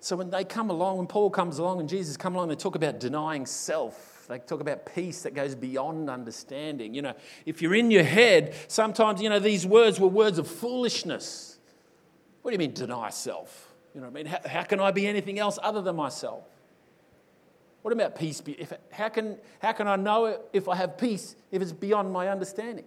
So 0.00 0.16
when 0.16 0.30
they 0.30 0.42
come 0.42 0.70
along, 0.70 0.96
when 0.96 1.06
Paul 1.06 1.28
comes 1.28 1.58
along 1.58 1.80
and 1.80 1.88
Jesus 1.88 2.16
come 2.16 2.34
along, 2.34 2.48
they 2.48 2.56
talk 2.56 2.74
about 2.74 2.98
denying 2.98 3.44
self 3.44 4.21
they 4.32 4.38
talk 4.38 4.60
about 4.60 4.86
peace 4.94 5.22
that 5.22 5.34
goes 5.34 5.54
beyond 5.54 6.08
understanding. 6.08 6.94
You 6.94 7.02
know, 7.02 7.14
if 7.44 7.60
you're 7.60 7.74
in 7.74 7.90
your 7.90 8.04
head, 8.04 8.54
sometimes, 8.68 9.20
you 9.20 9.28
know, 9.28 9.38
these 9.38 9.66
words 9.66 10.00
were 10.00 10.08
words 10.08 10.38
of 10.38 10.48
foolishness. 10.48 11.58
What 12.40 12.50
do 12.50 12.54
you 12.54 12.58
mean, 12.58 12.72
deny 12.72 13.10
self? 13.10 13.72
You 13.94 14.00
know 14.00 14.06
I 14.06 14.10
mean? 14.10 14.26
How, 14.26 14.40
how 14.46 14.62
can 14.62 14.80
I 14.80 14.90
be 14.90 15.06
anything 15.06 15.38
else 15.38 15.58
other 15.62 15.82
than 15.82 15.96
myself? 15.96 16.44
What 17.82 17.92
about 17.92 18.16
peace? 18.16 18.42
If, 18.46 18.72
how, 18.90 19.08
can, 19.08 19.36
how 19.60 19.72
can 19.72 19.86
I 19.86 19.96
know 19.96 20.40
if 20.52 20.68
I 20.68 20.76
have 20.76 20.96
peace 20.96 21.36
if 21.50 21.60
it's 21.60 21.72
beyond 21.72 22.12
my 22.12 22.28
understanding? 22.28 22.84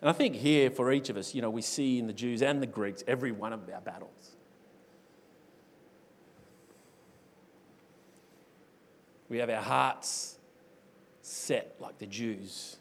And 0.00 0.08
I 0.08 0.12
think 0.12 0.36
here 0.36 0.70
for 0.70 0.92
each 0.92 1.08
of 1.08 1.16
us, 1.16 1.34
you 1.34 1.42
know, 1.42 1.50
we 1.50 1.62
see 1.62 1.98
in 1.98 2.06
the 2.06 2.12
Jews 2.12 2.40
and 2.42 2.62
the 2.62 2.66
Greeks 2.66 3.02
every 3.06 3.32
one 3.32 3.52
of 3.52 3.68
our 3.72 3.80
battles. 3.80 4.33
We 9.28 9.38
have 9.38 9.50
our 9.50 9.62
hearts 9.62 10.38
set 11.22 11.76
like 11.80 11.98
the 11.98 12.06
Jews 12.06 12.76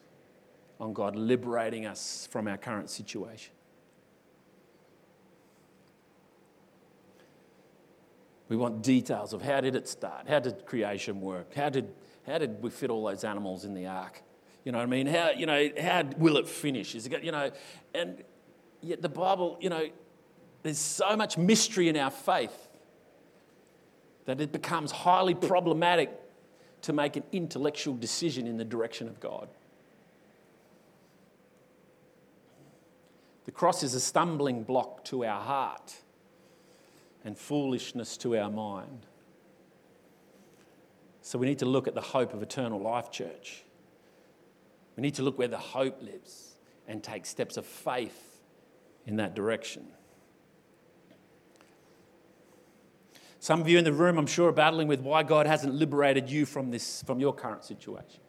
on 0.79 0.93
God 0.93 1.15
liberating 1.15 1.85
us 1.85 2.27
from 2.31 2.47
our 2.47 2.57
current 2.57 2.89
situation. 2.89 3.53
We 8.49 8.57
want 8.57 8.83
details 8.83 9.33
of 9.33 9.41
how 9.41 9.61
did 9.61 9.75
it 9.75 9.87
start? 9.87 10.27
How 10.27 10.39
did 10.39 10.65
creation 10.65 11.21
work? 11.21 11.55
How 11.55 11.69
did, 11.69 11.93
how 12.27 12.37
did 12.37 12.61
we 12.61 12.69
fit 12.69 12.89
all 12.89 13.05
those 13.05 13.23
animals 13.23 13.65
in 13.65 13.73
the 13.73 13.87
ark? 13.87 14.21
You 14.65 14.71
know 14.71 14.77
what 14.77 14.83
I 14.83 14.87
mean? 14.87 15.07
How, 15.07 15.31
you 15.31 15.45
know, 15.45 15.69
how 15.81 16.03
will 16.17 16.37
it 16.37 16.47
finish? 16.47 16.95
Is 16.95 17.07
it, 17.07 17.23
you 17.23 17.31
know, 17.31 17.51
and 17.93 18.23
yet 18.81 19.01
the 19.01 19.09
Bible, 19.09 19.57
you 19.61 19.69
know, 19.69 19.87
there's 20.61 20.77
so 20.77 21.15
much 21.15 21.37
mystery 21.37 21.89
in 21.89 21.97
our 21.97 22.11
faith 22.11 22.69
that 24.25 24.39
it 24.39 24.51
becomes 24.51 24.91
highly 24.91 25.33
problematic 25.33 26.11
to 26.83 26.93
make 26.93 27.15
an 27.15 27.23
intellectual 27.31 27.95
decision 27.95 28.45
in 28.45 28.57
the 28.57 28.65
direction 28.65 29.07
of 29.07 29.19
God. 29.19 29.47
The 33.45 33.51
cross 33.51 33.83
is 33.83 33.93
a 33.93 33.99
stumbling 33.99 34.63
block 34.63 35.03
to 35.05 35.25
our 35.25 35.41
heart 35.41 35.95
and 37.25 37.37
foolishness 37.37 38.17
to 38.17 38.37
our 38.37 38.49
mind. 38.49 39.05
So 41.21 41.39
we 41.39 41.47
need 41.47 41.59
to 41.59 41.65
look 41.65 41.87
at 41.87 41.95
the 41.95 42.01
hope 42.01 42.33
of 42.33 42.43
eternal 42.43 42.79
life, 42.79 43.09
church. 43.11 43.63
We 44.97 45.01
need 45.01 45.15
to 45.15 45.23
look 45.23 45.37
where 45.37 45.47
the 45.47 45.57
hope 45.57 46.01
lives 46.01 46.55
and 46.87 47.01
take 47.01 47.25
steps 47.25 47.55
of 47.55 47.65
faith 47.65 48.41
in 49.05 49.15
that 49.17 49.35
direction. 49.35 49.87
Some 53.43 53.59
of 53.59 53.67
you 53.67 53.77
in 53.77 53.83
the 53.83 53.91
room, 53.91 54.17
I'm 54.17 54.25
sure, 54.25 54.47
are 54.47 54.53
battling 54.53 54.87
with 54.87 55.01
why 55.01 55.21
God 55.23 55.47
hasn't 55.47 55.75
liberated 55.75 56.29
you 56.29 56.45
from, 56.45 56.71
this, 56.71 57.03
from 57.05 57.19
your 57.19 57.33
current 57.33 57.65
situation. 57.65 58.21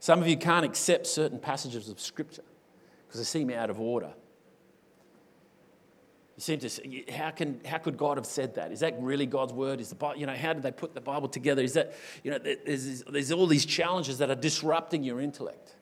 Some 0.00 0.22
of 0.22 0.26
you 0.26 0.38
can't 0.38 0.64
accept 0.64 1.06
certain 1.06 1.38
passages 1.38 1.90
of 1.90 2.00
Scripture 2.00 2.44
because 3.06 3.20
they 3.20 3.26
seem 3.26 3.50
out 3.50 3.68
of 3.68 3.78
order. 3.78 4.14
You 6.38 6.40
seem 6.40 6.58
to 6.60 6.70
say, 6.70 7.04
how, 7.14 7.30
can, 7.30 7.60
how 7.66 7.76
could 7.76 7.98
God 7.98 8.16
have 8.16 8.24
said 8.24 8.54
that? 8.54 8.72
Is 8.72 8.80
that 8.80 8.96
really 9.02 9.26
God's 9.26 9.52
word? 9.52 9.82
Is 9.82 9.90
the 9.90 9.96
Bible, 9.96 10.18
you 10.18 10.24
know, 10.24 10.34
how 10.34 10.54
did 10.54 10.62
they 10.62 10.72
put 10.72 10.94
the 10.94 11.02
Bible 11.02 11.28
together? 11.28 11.60
Is 11.60 11.74
that, 11.74 11.92
you 12.24 12.30
know, 12.30 12.38
there's, 12.38 13.02
there's 13.02 13.32
all 13.32 13.46
these 13.46 13.66
challenges 13.66 14.16
that 14.16 14.30
are 14.30 14.34
disrupting 14.34 15.04
your 15.04 15.20
intellect. 15.20 15.74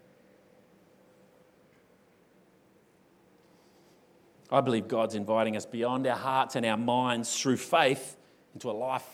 I 4.50 4.61
believe 4.61 4.88
God's 4.88 5.14
inviting 5.14 5.56
us 5.56 5.66
beyond 5.66 6.06
our 6.06 6.16
hearts 6.16 6.56
and 6.56 6.64
our 6.64 6.76
minds 6.76 7.40
through 7.40 7.56
faith 7.56 8.16
into 8.54 8.70
a 8.70 8.72
life 8.72 9.06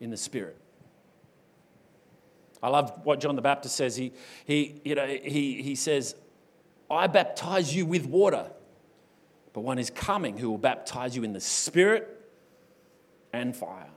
in 0.00 0.10
the 0.10 0.16
Spirit. 0.16 0.56
I 2.62 2.68
love 2.68 3.00
what 3.04 3.20
John 3.20 3.36
the 3.36 3.42
Baptist 3.42 3.76
says. 3.76 3.96
He, 3.96 4.12
he, 4.44 4.80
you 4.84 4.94
know, 4.94 5.06
he, 5.06 5.62
he 5.62 5.74
says, 5.74 6.16
I 6.90 7.06
baptize 7.06 7.74
you 7.74 7.86
with 7.86 8.06
water, 8.06 8.50
but 9.52 9.60
one 9.60 9.78
is 9.78 9.90
coming 9.90 10.38
who 10.38 10.50
will 10.50 10.58
baptize 10.58 11.14
you 11.14 11.22
in 11.22 11.32
the 11.32 11.40
Spirit 11.40 12.08
and 13.32 13.54
fire. 13.54 13.90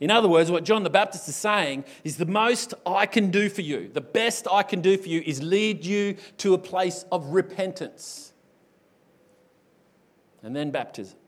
In 0.00 0.10
other 0.10 0.28
words, 0.28 0.50
what 0.50 0.64
John 0.64 0.82
the 0.82 0.90
Baptist 0.90 1.28
is 1.28 1.36
saying 1.36 1.84
is 2.04 2.16
the 2.16 2.26
most 2.26 2.72
I 2.86 3.04
can 3.04 3.30
do 3.30 3.50
for 3.50 3.60
you, 3.60 3.90
the 3.92 4.00
best 4.00 4.48
I 4.50 4.62
can 4.62 4.80
do 4.80 4.96
for 4.96 5.08
you 5.08 5.22
is 5.24 5.42
lead 5.42 5.84
you 5.84 6.16
to 6.38 6.54
a 6.54 6.58
place 6.58 7.04
of 7.12 7.26
repentance 7.26 8.29
and 10.42 10.54
then 10.54 10.70
baptism. 10.70 11.18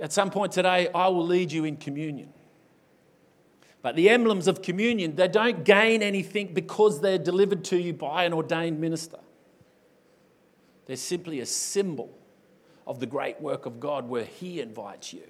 At 0.00 0.12
some 0.12 0.30
point 0.30 0.52
today, 0.52 0.88
I 0.94 1.08
will 1.08 1.26
lead 1.26 1.52
you 1.52 1.64
in 1.64 1.76
communion. 1.76 2.32
But 3.82 3.96
the 3.96 4.08
emblems 4.08 4.48
of 4.48 4.62
communion, 4.62 5.14
they 5.14 5.28
don't 5.28 5.62
gain 5.64 6.02
anything 6.02 6.54
because 6.54 7.00
they're 7.00 7.18
delivered 7.18 7.64
to 7.64 7.76
you 7.76 7.92
by 7.92 8.24
an 8.24 8.32
ordained 8.32 8.80
minister. 8.80 9.18
They're 10.86 10.96
simply 10.96 11.40
a 11.40 11.46
symbol 11.46 12.16
of 12.86 12.98
the 12.98 13.06
great 13.06 13.40
work 13.40 13.66
of 13.66 13.80
God 13.80 14.08
where 14.08 14.24
He 14.24 14.60
invites 14.60 15.12
you 15.12 15.26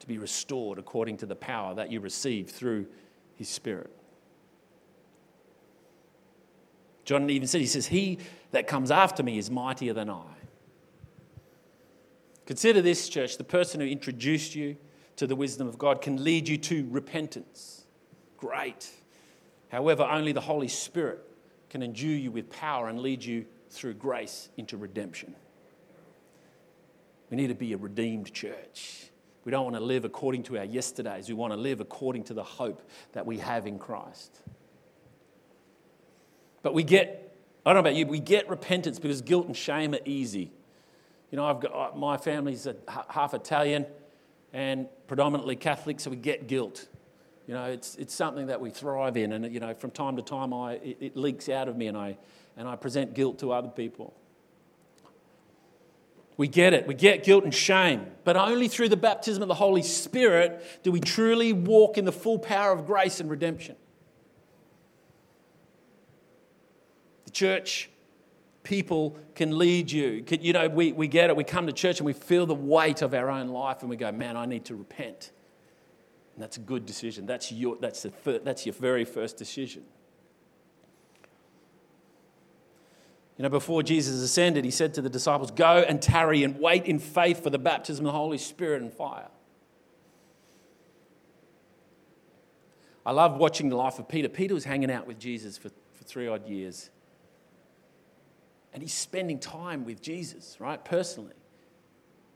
to 0.00 0.06
be 0.06 0.18
restored 0.18 0.78
according 0.78 1.16
to 1.18 1.26
the 1.26 1.36
power 1.36 1.74
that 1.74 1.90
you 1.90 2.00
receive 2.00 2.50
through 2.50 2.86
His 3.34 3.48
Spirit. 3.48 3.90
John 7.04 7.28
even 7.30 7.48
said, 7.48 7.60
He 7.60 7.66
says, 7.66 7.86
He 7.86 8.18
that 8.52 8.66
comes 8.66 8.90
after 8.90 9.22
me 9.22 9.38
is 9.38 9.50
mightier 9.50 9.92
than 9.92 10.08
I. 10.08 10.22
Consider 12.46 12.80
this, 12.82 13.08
church 13.08 13.36
the 13.36 13.44
person 13.44 13.80
who 13.80 13.86
introduced 13.86 14.54
you 14.54 14.76
to 15.16 15.26
the 15.26 15.36
wisdom 15.36 15.66
of 15.66 15.78
God 15.78 16.00
can 16.00 16.22
lead 16.22 16.48
you 16.48 16.56
to 16.58 16.86
repentance. 16.90 17.84
Great. 18.36 18.90
However, 19.70 20.02
only 20.02 20.32
the 20.32 20.40
Holy 20.40 20.68
Spirit 20.68 21.20
can 21.70 21.82
endue 21.82 22.08
you 22.08 22.30
with 22.30 22.50
power 22.50 22.88
and 22.88 23.00
lead 23.00 23.24
you 23.24 23.46
through 23.70 23.94
grace 23.94 24.50
into 24.56 24.76
redemption. 24.76 25.34
We 27.30 27.36
need 27.36 27.48
to 27.48 27.54
be 27.54 27.72
a 27.72 27.78
redeemed 27.78 28.34
church. 28.34 29.06
We 29.44 29.50
don't 29.50 29.64
want 29.64 29.76
to 29.76 29.82
live 29.82 30.04
according 30.04 30.42
to 30.44 30.58
our 30.58 30.64
yesterdays. 30.64 31.28
We 31.28 31.34
want 31.34 31.52
to 31.52 31.56
live 31.56 31.80
according 31.80 32.24
to 32.24 32.34
the 32.34 32.44
hope 32.44 32.82
that 33.12 33.24
we 33.24 33.38
have 33.38 33.66
in 33.66 33.78
Christ. 33.78 34.40
But 36.62 36.74
we 36.74 36.82
get, 36.82 37.21
I 37.64 37.70
don't 37.70 37.74
know 37.74 37.88
about 37.88 37.94
you, 37.94 38.04
but 38.04 38.12
we 38.12 38.20
get 38.20 38.48
repentance 38.48 38.98
because 38.98 39.22
guilt 39.22 39.46
and 39.46 39.56
shame 39.56 39.94
are 39.94 40.00
easy. 40.04 40.50
You 41.30 41.36
know, 41.36 41.46
I've 41.46 41.60
got, 41.60 41.72
uh, 41.72 41.96
my 41.96 42.16
family's 42.16 42.66
half 43.08 43.34
Italian 43.34 43.86
and 44.52 44.88
predominantly 45.06 45.56
Catholic, 45.56 46.00
so 46.00 46.10
we 46.10 46.16
get 46.16 46.46
guilt. 46.46 46.86
You 47.46 47.54
know, 47.54 47.64
it's, 47.64 47.94
it's 47.96 48.14
something 48.14 48.46
that 48.46 48.60
we 48.60 48.70
thrive 48.70 49.16
in, 49.16 49.32
and 49.32 49.52
you 49.52 49.60
know, 49.60 49.74
from 49.74 49.90
time 49.90 50.16
to 50.16 50.22
time, 50.22 50.52
I, 50.52 50.74
it, 50.74 50.96
it 51.00 51.16
leaks 51.16 51.48
out 51.48 51.68
of 51.68 51.76
me, 51.76 51.86
and 51.86 51.96
I, 51.96 52.16
and 52.56 52.68
I 52.68 52.76
present 52.76 53.14
guilt 53.14 53.38
to 53.40 53.52
other 53.52 53.68
people. 53.68 54.14
We 56.36 56.48
get 56.48 56.72
it. 56.72 56.86
We 56.86 56.94
get 56.94 57.24
guilt 57.24 57.44
and 57.44 57.54
shame. 57.54 58.06
But 58.24 58.36
only 58.36 58.68
through 58.68 58.88
the 58.88 58.96
baptism 58.96 59.42
of 59.42 59.48
the 59.48 59.54
Holy 59.54 59.82
Spirit 59.82 60.80
do 60.82 60.90
we 60.90 60.98
truly 60.98 61.52
walk 61.52 61.98
in 61.98 62.04
the 62.04 62.12
full 62.12 62.38
power 62.38 62.72
of 62.72 62.86
grace 62.86 63.20
and 63.20 63.30
redemption. 63.30 63.76
The 67.21 67.21
church 67.32 67.90
people 68.62 69.18
can 69.34 69.58
lead 69.58 69.90
you. 69.90 70.24
You 70.28 70.52
know, 70.52 70.68
we, 70.68 70.92
we 70.92 71.08
get 71.08 71.30
it. 71.30 71.36
We 71.36 71.44
come 71.44 71.66
to 71.66 71.72
church 71.72 71.98
and 71.98 72.06
we 72.06 72.12
feel 72.12 72.46
the 72.46 72.54
weight 72.54 73.02
of 73.02 73.14
our 73.14 73.30
own 73.30 73.48
life 73.48 73.80
and 73.80 73.90
we 73.90 73.96
go, 73.96 74.12
man, 74.12 74.36
I 74.36 74.46
need 74.46 74.64
to 74.66 74.76
repent. 74.76 75.32
And 76.34 76.42
that's 76.42 76.56
a 76.56 76.60
good 76.60 76.86
decision. 76.86 77.26
That's 77.26 77.52
your, 77.52 77.76
that's, 77.80 78.02
the, 78.02 78.40
that's 78.44 78.66
your 78.66 78.74
very 78.74 79.04
first 79.04 79.36
decision. 79.36 79.82
You 83.36 83.44
know, 83.44 83.48
before 83.48 83.82
Jesus 83.82 84.20
ascended, 84.20 84.64
he 84.64 84.70
said 84.70 84.94
to 84.94 85.02
the 85.02 85.08
disciples, 85.08 85.50
Go 85.50 85.84
and 85.88 86.00
tarry 86.00 86.44
and 86.44 86.60
wait 86.60 86.84
in 86.84 86.98
faith 86.98 87.42
for 87.42 87.50
the 87.50 87.58
baptism 87.58 88.06
of 88.06 88.12
the 88.12 88.18
Holy 88.18 88.38
Spirit 88.38 88.82
and 88.82 88.92
fire. 88.92 89.28
I 93.04 93.10
love 93.10 93.36
watching 93.38 93.68
the 93.68 93.76
life 93.76 93.98
of 93.98 94.06
Peter. 94.06 94.28
Peter 94.28 94.54
was 94.54 94.64
hanging 94.64 94.90
out 94.90 95.06
with 95.06 95.18
Jesus 95.18 95.58
for, 95.58 95.70
for 95.92 96.04
three 96.04 96.28
odd 96.28 96.46
years. 96.46 96.90
And 98.72 98.82
he's 98.82 98.94
spending 98.94 99.38
time 99.38 99.84
with 99.84 100.00
Jesus, 100.00 100.56
right, 100.58 100.82
personally. 100.82 101.34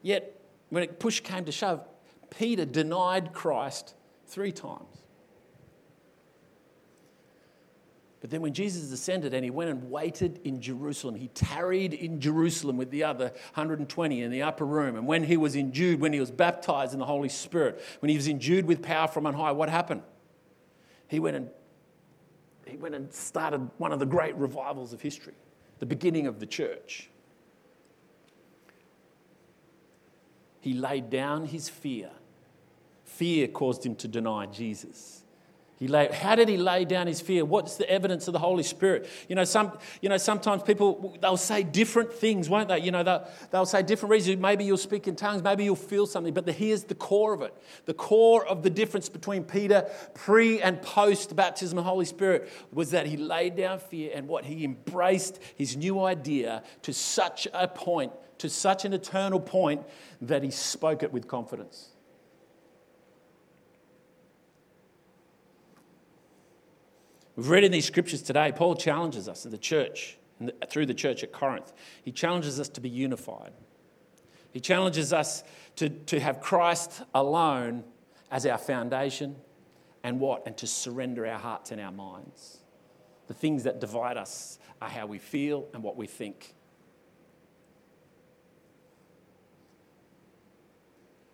Yet, 0.03 0.41
when 0.69 0.83
it 0.83 1.01
push 1.01 1.21
came 1.21 1.45
to 1.47 1.53
shove, 1.53 1.87
Peter 2.31 2.65
denied 2.65 3.33
Christ 3.33 3.95
three 4.27 4.53
times. 4.53 4.97
But 8.21 8.31
then 8.31 8.41
when 8.41 8.55
Jesus 8.55 8.91
ascended 8.91 9.35
and 9.35 9.45
he 9.45 9.51
went 9.51 9.71
and 9.71 9.91
waited 9.91 10.41
in 10.43 10.61
Jerusalem, 10.61 11.15
he 11.15 11.29
tarried 11.29 11.95
in 11.95 12.21
Jerusalem 12.21 12.77
with 12.77 12.91
the 12.91 13.05
other 13.05 13.27
120 13.55 14.23
in 14.23 14.31
the 14.31 14.43
upper 14.43 14.65
room. 14.67 14.97
And 14.97 15.07
when 15.07 15.23
he 15.23 15.37
was 15.37 15.55
endued, 15.55 16.01
when 16.01 16.13
he 16.13 16.19
was 16.19 16.31
baptized 16.31 16.93
in 16.93 16.99
the 16.99 17.07
Holy 17.07 17.29
Spirit, 17.29 17.81
when 18.01 18.09
he 18.09 18.17
was 18.17 18.27
endued 18.27 18.67
with 18.67 18.83
power 18.83 19.07
from 19.07 19.27
on 19.27 19.35
high, 19.35 19.53
what 19.53 19.69
happened? 19.69 20.03
He 21.09 21.21
went 21.21 21.37
and 21.37 21.51
he 22.67 22.77
went 22.77 22.97
and 22.97 23.13
started 23.13 23.71
one 23.79 23.93
of 23.93 24.01
the 24.01 24.07
great 24.07 24.35
revivals 24.35 24.93
of 24.93 25.01
history, 25.01 25.35
the 25.79 25.87
beginning 25.87 26.27
of 26.27 26.41
the 26.41 26.47
church. 26.47 27.11
He 30.61 30.73
laid 30.73 31.11
down 31.11 31.47
his 31.47 31.69
fear. 31.69 32.11
Fear 33.05 33.49
caused 33.49 33.87
him 33.87 33.95
to 33.97 34.09
deny 34.09 34.47
Jesus. 34.47 35.23
He 35.79 35.89
lay, 35.89 36.09
how 36.11 36.35
did 36.37 36.49
he 36.49 36.57
lay 36.57 36.87
down 36.87 37.07
his 37.07 37.21
fear? 37.21 37.45
What's 37.45 37.77
the 37.77 37.89
evidence 37.91 38.29
of 38.29 38.33
the 38.33 38.39
Holy 38.39 38.63
Spirit? 38.63 39.07
You 39.29 39.35
know, 39.37 39.45
some, 39.45 39.77
you 40.01 40.09
know, 40.09 40.17
sometimes 40.17 40.63
people, 40.63 41.19
they'll 41.21 41.37
say 41.37 41.63
different 41.63 42.15
things, 42.15 42.49
won't 42.49 42.69
they? 42.69 42.79
You 42.79 42.93
know, 42.93 43.03
they'll, 43.03 43.29
they'll 43.51 43.67
say 43.67 43.83
different 43.83 44.11
reasons. 44.11 44.41
Maybe 44.41 44.65
you'll 44.65 44.79
speak 44.79 45.07
in 45.07 45.17
tongues, 45.17 45.43
maybe 45.43 45.65
you'll 45.65 45.77
feel 45.77 46.07
something, 46.07 46.33
but 46.33 46.47
the, 46.47 46.53
here's 46.53 46.85
the 46.85 46.95
core 46.95 47.35
of 47.35 47.43
it. 47.43 47.55
The 47.85 47.93
core 47.93 48.47
of 48.47 48.63
the 48.63 48.71
difference 48.71 49.11
between 49.11 49.45
Peter 49.45 49.87
pre 50.15 50.63
and 50.63 50.81
post 50.81 51.37
baptism 51.37 51.77
of 51.77 51.85
the 51.85 51.91
Holy 51.91 52.07
Spirit 52.07 52.51
was 52.73 52.93
that 52.93 53.05
he 53.05 53.19
laid 53.19 53.55
down 53.57 53.79
fear 53.79 54.13
and 54.15 54.29
what 54.29 54.47
he 54.47 54.65
embraced 54.65 55.39
his 55.57 55.77
new 55.77 56.03
idea 56.03 56.63
to 56.83 56.95
such 56.95 57.47
a 57.53 57.69
point, 57.69 58.13
to 58.39 58.49
such 58.49 58.87
an 58.87 58.95
eternal 58.95 59.41
point, 59.41 59.83
that 60.23 60.43
he 60.43 60.51
spoke 60.51 61.03
it 61.03 61.13
with 61.13 61.29
confidence. 61.29 61.91
We've 67.37 67.51
read 67.51 67.65
in 67.65 67.73
these 67.73 67.85
scriptures 67.85 68.23
today, 68.23 68.51
Paul 68.51 68.75
challenges 68.75 69.29
us 69.29 69.45
in 69.45 69.51
the 69.51 69.59
church, 69.59 70.17
through 70.69 70.87
the 70.87 70.95
church 70.95 71.23
at 71.23 71.33
Corinth. 71.33 71.73
He 72.03 72.11
challenges 72.11 72.59
us 72.59 72.69
to 72.71 72.81
be 72.81 72.89
unified. 72.89 73.53
He 74.53 74.61
challenges 74.61 75.13
us 75.13 75.45
to, 75.77 75.91
to 75.91 76.19
have 76.19 76.41
Christ 76.41 77.03
alone 77.15 77.85
as 78.31 78.47
our 78.47 78.57
foundation 78.57 79.37
and 80.03 80.19
what? 80.19 80.47
And 80.47 80.57
to 80.59 80.67
surrender 80.67 81.27
our 81.27 81.39
hearts 81.39 81.73
and 81.73 81.81
our 81.81 81.93
minds. 81.93 82.59
The 83.27 83.35
things 83.35 83.65
that 83.65 83.81
divide 83.81 84.17
us 84.17 84.59
are 84.81 84.89
how 84.89 85.07
we 85.07 85.19
feel 85.19 85.69
and 85.75 85.83
what 85.83 85.97
we 85.97 86.07
think. 86.07 86.55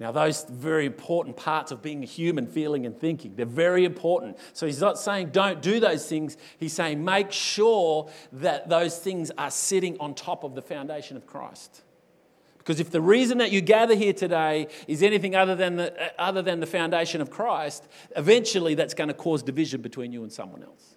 Now, 0.03 0.11
those 0.11 0.43
very 0.51 0.85
important 0.85 1.37
parts 1.37 1.71
of 1.71 1.81
being 1.81 2.03
a 2.03 2.07
human, 2.07 2.49
feeling 2.49 2.87
and 2.87 2.99
thinking, 2.99 3.37
they're 3.37 3.47
very 3.47 3.85
important. 3.85 4.37
So 4.53 4.67
he's 4.67 4.81
not 4.81 4.99
saying 4.99 5.29
don't 5.31 5.63
do 5.63 5.79
those 5.79 6.09
things. 6.09 6.37
He's 6.59 6.73
saying 6.73 7.05
make 7.05 7.31
sure 7.31 8.11
that 8.33 8.69
those 8.69 8.99
things 8.99 9.31
are 9.39 9.53
sitting 9.53 9.97
on 10.01 10.17
top 10.17 10.43
of 10.43 10.57
the 10.57 10.61
foundation 10.61 11.17
of 11.17 11.25
Christ. 11.25 11.83
Because 12.59 12.81
if 12.81 12.91
the 12.91 13.01
reason 13.01 13.39
that 13.39 13.53
you 13.53 13.61
gather 13.61 13.95
here 13.95 14.13
today 14.13 14.67
is 14.89 15.05
anything 15.05 15.37
other 15.37 15.55
than 15.55 15.77
the, 15.77 15.93
uh, 16.05 16.09
other 16.19 16.43
than 16.43 16.59
the 16.59 16.67
foundation 16.67 17.21
of 17.21 17.31
Christ, 17.31 17.87
eventually 18.17 18.75
that's 18.75 18.95
going 18.95 19.07
to 19.07 19.15
cause 19.15 19.45
division 19.45 19.83
between 19.83 20.11
you 20.11 20.25
and 20.25 20.33
someone 20.33 20.65
else. 20.65 20.97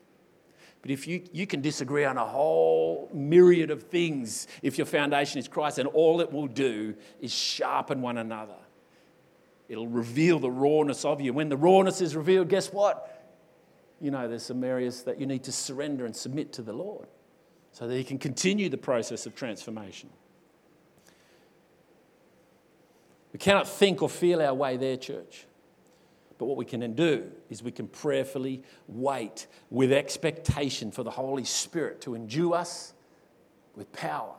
But 0.82 0.90
if 0.90 1.08
you, 1.08 1.22
you 1.32 1.46
can 1.46 1.62
disagree 1.62 2.06
on 2.06 2.18
a 2.18 2.26
whole 2.26 3.12
myriad 3.14 3.70
of 3.70 3.84
things 3.84 4.48
if 4.64 4.80
your 4.80 4.88
foundation 4.88 5.38
is 5.38 5.48
Christ, 5.48 5.78
and 5.78 5.88
all 5.90 6.22
it 6.22 6.32
will 6.32 6.48
do 6.48 6.96
is 7.22 7.32
sharpen 7.32 8.02
one 8.02 8.18
another. 8.18 8.56
It'll 9.68 9.88
reveal 9.88 10.40
the 10.40 10.52
rawness 10.52 11.06
of 11.06 11.22
you. 11.22 11.34
When 11.34 11.50
the 11.50 11.58
rawness 11.58 12.02
is 12.02 12.16
revealed, 12.16 12.50
guess 12.50 12.72
what? 12.72 13.12
You 14.00 14.12
know, 14.12 14.28
there's 14.28 14.44
some 14.44 14.64
areas 14.64 15.04
that 15.04 15.20
you 15.20 15.26
need 15.26 15.44
to 15.46 15.52
surrender 15.52 16.06
and 16.06 16.16
submit 16.16 16.54
to 16.54 16.62
the 16.62 16.74
Lord 16.74 17.08
so 17.72 17.88
that 17.88 17.96
He 17.96 18.04
can 18.04 18.20
continue 18.20 18.70
the 18.70 18.78
process 18.78 19.26
of 19.26 19.36
transformation. 19.36 20.10
We 23.34 23.40
cannot 23.40 23.68
think 23.68 24.02
or 24.02 24.10
feel 24.10 24.42
our 24.42 24.54
way 24.54 24.78
there, 24.78 24.98
church. 24.98 25.46
But 26.38 26.46
what 26.46 26.58
we 26.58 26.66
can 26.66 26.94
do 26.94 27.32
is 27.50 27.64
we 27.64 27.72
can 27.72 27.88
prayerfully 27.88 28.64
wait 28.88 29.48
with 29.70 29.92
expectation 29.92 30.92
for 30.92 31.04
the 31.04 31.12
Holy 31.12 31.46
Spirit 31.46 32.02
to 32.02 32.16
endue 32.16 32.54
us 32.54 32.94
with 33.76 33.92
power 33.94 34.36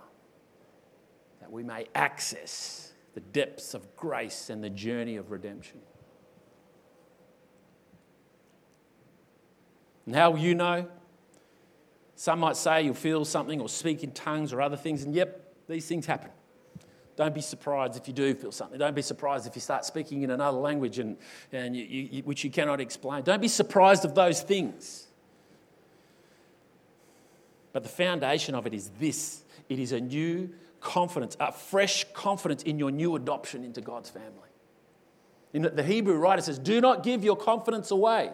that 1.40 1.50
we 1.50 1.62
may 1.62 1.86
access 1.94 2.85
the 3.16 3.20
depths 3.20 3.72
of 3.72 3.96
grace 3.96 4.50
and 4.50 4.62
the 4.62 4.68
journey 4.68 5.16
of 5.16 5.30
redemption. 5.30 5.80
And 10.04 10.14
how 10.14 10.32
will 10.32 10.38
you 10.38 10.54
know? 10.54 10.86
Some 12.14 12.40
might 12.40 12.56
say 12.56 12.82
you'll 12.82 12.92
feel 12.92 13.24
something 13.24 13.58
or 13.58 13.70
speak 13.70 14.04
in 14.04 14.10
tongues 14.10 14.52
or 14.52 14.60
other 14.60 14.76
things, 14.76 15.02
and 15.02 15.14
yep, 15.14 15.54
these 15.66 15.88
things 15.88 16.04
happen. 16.04 16.30
Don't 17.16 17.34
be 17.34 17.40
surprised 17.40 17.96
if 17.96 18.06
you 18.06 18.12
do 18.12 18.34
feel 18.34 18.52
something. 18.52 18.78
Don't 18.78 18.94
be 18.94 19.00
surprised 19.00 19.46
if 19.46 19.54
you 19.54 19.62
start 19.62 19.86
speaking 19.86 20.20
in 20.20 20.30
another 20.30 20.58
language 20.58 20.98
and, 20.98 21.16
and 21.52 21.74
you, 21.74 21.84
you, 21.84 22.22
which 22.24 22.44
you 22.44 22.50
cannot 22.50 22.82
explain. 22.82 23.22
Don't 23.22 23.40
be 23.40 23.48
surprised 23.48 24.04
of 24.04 24.14
those 24.14 24.42
things. 24.42 25.06
But 27.72 27.82
the 27.82 27.88
foundation 27.88 28.54
of 28.54 28.66
it 28.66 28.74
is 28.74 28.90
this 29.00 29.42
it 29.68 29.78
is 29.78 29.92
a 29.92 30.00
new 30.00 30.50
confidence, 30.80 31.36
a 31.40 31.52
fresh 31.52 32.04
confidence 32.12 32.62
in 32.62 32.78
your 32.78 32.90
new 32.90 33.16
adoption 33.16 33.64
into 33.64 33.80
God's 33.80 34.10
family. 34.10 34.30
In 35.52 35.62
the 35.62 35.82
Hebrew 35.82 36.16
writer 36.16 36.42
says, 36.42 36.58
Do 36.58 36.80
not 36.80 37.02
give 37.02 37.24
your 37.24 37.36
confidence 37.36 37.90
away. 37.90 38.30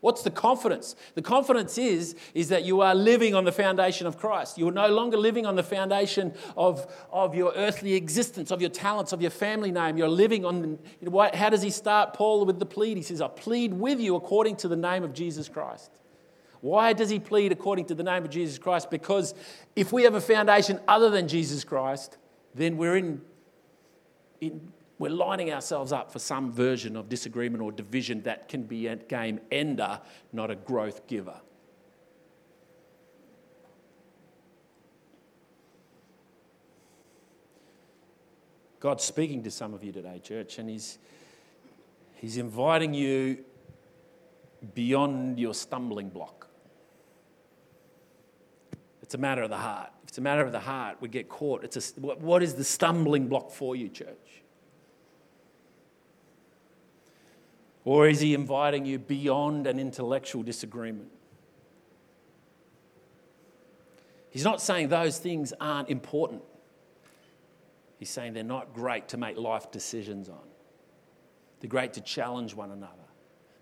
What's 0.00 0.22
the 0.22 0.30
confidence? 0.30 0.94
The 1.14 1.22
confidence 1.22 1.78
is, 1.78 2.14
is 2.34 2.50
that 2.50 2.64
you 2.64 2.80
are 2.80 2.94
living 2.94 3.34
on 3.34 3.44
the 3.44 3.52
foundation 3.52 4.06
of 4.06 4.18
Christ. 4.18 4.58
You 4.58 4.68
are 4.68 4.72
no 4.72 4.88
longer 4.88 5.16
living 5.16 5.46
on 5.46 5.56
the 5.56 5.62
foundation 5.62 6.34
of, 6.56 6.86
of 7.10 7.34
your 7.34 7.52
earthly 7.56 7.94
existence, 7.94 8.50
of 8.50 8.60
your 8.60 8.70
talents, 8.70 9.12
of 9.12 9.22
your 9.22 9.30
family 9.30 9.72
name. 9.72 9.96
You're 9.96 10.08
living 10.08 10.44
on, 10.44 10.78
how 11.34 11.50
does 11.50 11.62
he 11.62 11.70
start 11.70 12.14
Paul 12.14 12.44
with 12.44 12.58
the 12.58 12.66
plead? 12.66 12.96
He 12.96 13.02
says, 13.02 13.20
I 13.20 13.28
plead 13.28 13.74
with 13.74 13.98
you 13.98 14.16
according 14.16 14.56
to 14.56 14.68
the 14.68 14.76
name 14.76 15.02
of 15.02 15.12
Jesus 15.12 15.48
Christ. 15.48 15.90
Why 16.66 16.94
does 16.94 17.10
he 17.10 17.20
plead 17.20 17.52
according 17.52 17.84
to 17.86 17.94
the 17.94 18.02
name 18.02 18.24
of 18.24 18.30
Jesus 18.30 18.58
Christ? 18.58 18.90
Because 18.90 19.36
if 19.76 19.92
we 19.92 20.02
have 20.02 20.16
a 20.16 20.20
foundation 20.20 20.80
other 20.88 21.10
than 21.10 21.28
Jesus 21.28 21.62
Christ, 21.62 22.18
then 22.56 22.76
we're 22.76 22.96
in, 22.96 23.20
in 24.40 24.72
we're 24.98 25.12
lining 25.12 25.52
ourselves 25.52 25.92
up 25.92 26.10
for 26.10 26.18
some 26.18 26.50
version 26.50 26.96
of 26.96 27.08
disagreement 27.08 27.62
or 27.62 27.70
division 27.70 28.20
that 28.22 28.48
can 28.48 28.64
be 28.64 28.88
a 28.88 28.96
game 28.96 29.38
ender, 29.52 30.00
not 30.32 30.50
a 30.50 30.56
growth 30.56 31.06
giver. 31.06 31.40
God's 38.80 39.04
speaking 39.04 39.44
to 39.44 39.52
some 39.52 39.72
of 39.72 39.84
you 39.84 39.92
today, 39.92 40.18
church, 40.18 40.58
and 40.58 40.68
He's, 40.68 40.98
he's 42.16 42.38
inviting 42.38 42.92
you 42.92 43.44
beyond 44.74 45.38
your 45.38 45.54
stumbling 45.54 46.08
block. 46.08 46.35
It's 49.06 49.14
a 49.14 49.18
matter 49.18 49.42
of 49.42 49.50
the 49.50 49.56
heart. 49.56 49.90
If 50.02 50.08
it's 50.08 50.18
a 50.18 50.20
matter 50.20 50.42
of 50.42 50.50
the 50.50 50.58
heart, 50.58 50.96
we 51.00 51.08
get 51.08 51.28
caught. 51.28 51.62
It's 51.62 51.76
a, 51.76 52.00
what 52.00 52.42
is 52.42 52.54
the 52.54 52.64
stumbling 52.64 53.28
block 53.28 53.52
for 53.52 53.76
you, 53.76 53.88
church? 53.88 54.42
Or 57.84 58.08
is 58.08 58.18
he 58.18 58.34
inviting 58.34 58.84
you 58.84 58.98
beyond 58.98 59.68
an 59.68 59.78
intellectual 59.78 60.42
disagreement? 60.42 61.12
He's 64.30 64.42
not 64.42 64.60
saying 64.60 64.88
those 64.88 65.20
things 65.20 65.52
aren't 65.60 65.88
important. 65.88 66.42
He's 68.00 68.10
saying 68.10 68.34
they're 68.34 68.42
not 68.42 68.74
great 68.74 69.06
to 69.10 69.16
make 69.16 69.36
life 69.38 69.70
decisions 69.70 70.28
on. 70.28 70.48
They're 71.60 71.70
great 71.70 71.92
to 71.92 72.00
challenge 72.00 72.54
one 72.54 72.72
another. 72.72 73.05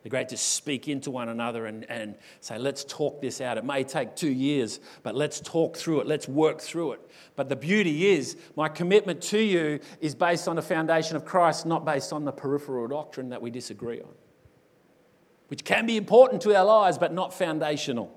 They're 0.04 0.10
great 0.10 0.28
to 0.28 0.36
speak 0.36 0.86
into 0.86 1.10
one 1.10 1.30
another 1.30 1.64
and, 1.64 1.90
and 1.90 2.16
say, 2.40 2.58
let's 2.58 2.84
talk 2.84 3.22
this 3.22 3.40
out. 3.40 3.56
It 3.56 3.64
may 3.64 3.84
take 3.84 4.14
two 4.14 4.30
years, 4.30 4.78
but 5.02 5.14
let's 5.14 5.40
talk 5.40 5.78
through 5.78 6.02
it. 6.02 6.06
Let's 6.06 6.28
work 6.28 6.60
through 6.60 6.92
it. 6.92 7.10
But 7.36 7.48
the 7.48 7.56
beauty 7.56 8.08
is, 8.08 8.36
my 8.54 8.68
commitment 8.68 9.22
to 9.22 9.38
you 9.38 9.80
is 10.02 10.14
based 10.14 10.46
on 10.46 10.56
the 10.56 10.62
foundation 10.62 11.16
of 11.16 11.24
Christ, 11.24 11.64
not 11.64 11.86
based 11.86 12.12
on 12.12 12.26
the 12.26 12.32
peripheral 12.32 12.86
doctrine 12.86 13.30
that 13.30 13.40
we 13.40 13.50
disagree 13.50 14.02
on, 14.02 14.12
which 15.48 15.64
can 15.64 15.86
be 15.86 15.96
important 15.96 16.42
to 16.42 16.54
our 16.54 16.66
lives, 16.66 16.98
but 16.98 17.10
not 17.10 17.32
foundational. 17.32 18.14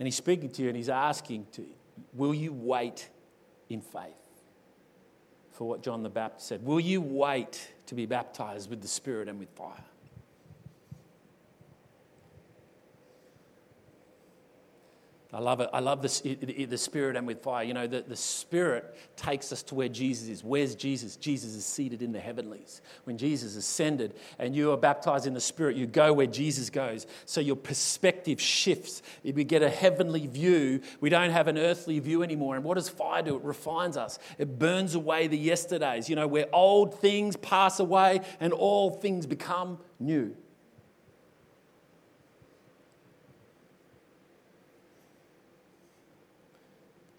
And 0.00 0.08
he's 0.08 0.16
speaking 0.16 0.50
to 0.50 0.62
you 0.62 0.68
and 0.68 0.76
he's 0.76 0.88
asking 0.88 1.46
to, 1.52 1.62
you, 1.62 1.74
will 2.12 2.34
you 2.34 2.52
wait 2.52 3.08
in 3.68 3.80
faith? 3.80 4.25
For 5.56 5.66
what 5.66 5.82
John 5.82 6.02
the 6.02 6.10
Baptist 6.10 6.48
said. 6.48 6.64
Will 6.66 6.78
you 6.78 7.00
wait 7.00 7.72
to 7.86 7.94
be 7.94 8.04
baptized 8.04 8.68
with 8.68 8.82
the 8.82 8.88
Spirit 8.88 9.26
and 9.26 9.38
with 9.38 9.48
fire? 9.50 9.72
I 15.32 15.40
love 15.40 15.60
it. 15.60 15.68
I 15.72 15.80
love 15.80 16.02
the, 16.02 16.66
the 16.66 16.78
Spirit 16.78 17.16
and 17.16 17.26
with 17.26 17.42
fire. 17.42 17.64
You 17.64 17.74
know, 17.74 17.88
the, 17.88 18.04
the 18.06 18.16
Spirit 18.16 18.96
takes 19.16 19.50
us 19.50 19.62
to 19.64 19.74
where 19.74 19.88
Jesus 19.88 20.28
is. 20.28 20.44
Where's 20.44 20.76
Jesus? 20.76 21.16
Jesus 21.16 21.54
is 21.54 21.66
seated 21.66 22.00
in 22.00 22.12
the 22.12 22.20
heavenlies. 22.20 22.80
When 23.04 23.18
Jesus 23.18 23.56
ascended 23.56 24.14
and 24.38 24.54
you 24.54 24.70
are 24.70 24.76
baptized 24.76 25.26
in 25.26 25.34
the 25.34 25.40
Spirit, 25.40 25.76
you 25.76 25.86
go 25.86 26.12
where 26.12 26.28
Jesus 26.28 26.70
goes. 26.70 27.08
So 27.24 27.40
your 27.40 27.56
perspective 27.56 28.40
shifts. 28.40 29.02
We 29.24 29.42
get 29.42 29.62
a 29.62 29.68
heavenly 29.68 30.28
view. 30.28 30.80
We 31.00 31.10
don't 31.10 31.30
have 31.30 31.48
an 31.48 31.58
earthly 31.58 31.98
view 31.98 32.22
anymore. 32.22 32.54
And 32.54 32.64
what 32.64 32.74
does 32.74 32.88
fire 32.88 33.22
do? 33.22 33.36
It 33.36 33.42
refines 33.42 33.96
us, 33.96 34.20
it 34.38 34.58
burns 34.60 34.94
away 34.94 35.26
the 35.26 35.38
yesterdays. 35.38 36.08
You 36.08 36.14
know, 36.14 36.28
where 36.28 36.46
old 36.52 37.00
things 37.00 37.36
pass 37.36 37.80
away 37.80 38.20
and 38.38 38.52
all 38.52 38.90
things 38.90 39.26
become 39.26 39.78
new. 39.98 40.36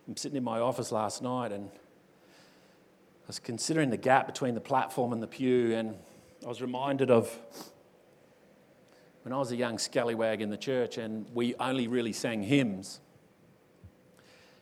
I'm 0.08 0.16
sitting 0.16 0.38
in 0.38 0.44
my 0.44 0.62
office 0.62 0.94
last 0.94 1.22
night 1.22 1.52
and 1.52 1.70
I 1.70 3.28
was 3.28 3.40
considering 3.40 3.90
the 3.90 3.98
gap 3.98 4.26
between 4.26 4.54
the 4.54 4.62
platform 4.62 5.12
and 5.12 5.22
the 5.22 5.28
pew, 5.28 5.76
and 5.76 5.96
I 6.46 6.48
was 6.48 6.62
reminded 6.62 7.12
of 7.12 7.30
when 9.24 9.34
I 9.34 9.38
was 9.38 9.52
a 9.52 9.58
young 9.58 9.78
scallywag 9.78 10.42
in 10.42 10.50
the 10.50 10.56
church 10.56 10.98
and 10.98 11.26
we 11.34 11.56
only 11.56 11.90
really 11.90 12.14
sang 12.14 12.42
hymns. 12.42 13.02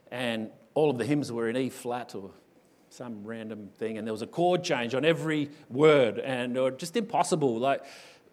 And 0.09 0.49
all 0.73 0.89
of 0.89 0.97
the 0.97 1.05
hymns 1.05 1.31
were 1.31 1.47
in 1.47 1.55
E 1.57 1.69
flat 1.69 2.15
or 2.15 2.31
some 2.89 3.23
random 3.23 3.69
thing, 3.77 3.99
and 3.99 4.07
there 4.07 4.13
was 4.13 4.23
a 4.23 4.27
chord 4.27 4.63
change 4.63 4.95
on 4.95 5.05
every 5.05 5.51
word, 5.69 6.17
and 6.17 6.57
just 6.79 6.95
impossible. 6.95 7.59
Like, 7.59 7.83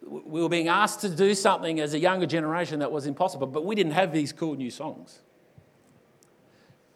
we 0.01 0.41
were 0.41 0.49
being 0.49 0.67
asked 0.67 1.01
to 1.01 1.09
do 1.09 1.35
something 1.35 1.79
as 1.79 1.93
a 1.93 1.99
younger 1.99 2.25
generation 2.25 2.79
that 2.79 2.91
was 2.91 3.05
impossible, 3.05 3.45
but 3.47 3.65
we 3.65 3.75
didn't 3.75 3.91
have 3.91 4.13
these 4.13 4.31
cool 4.31 4.55
new 4.55 4.71
songs. 4.71 5.19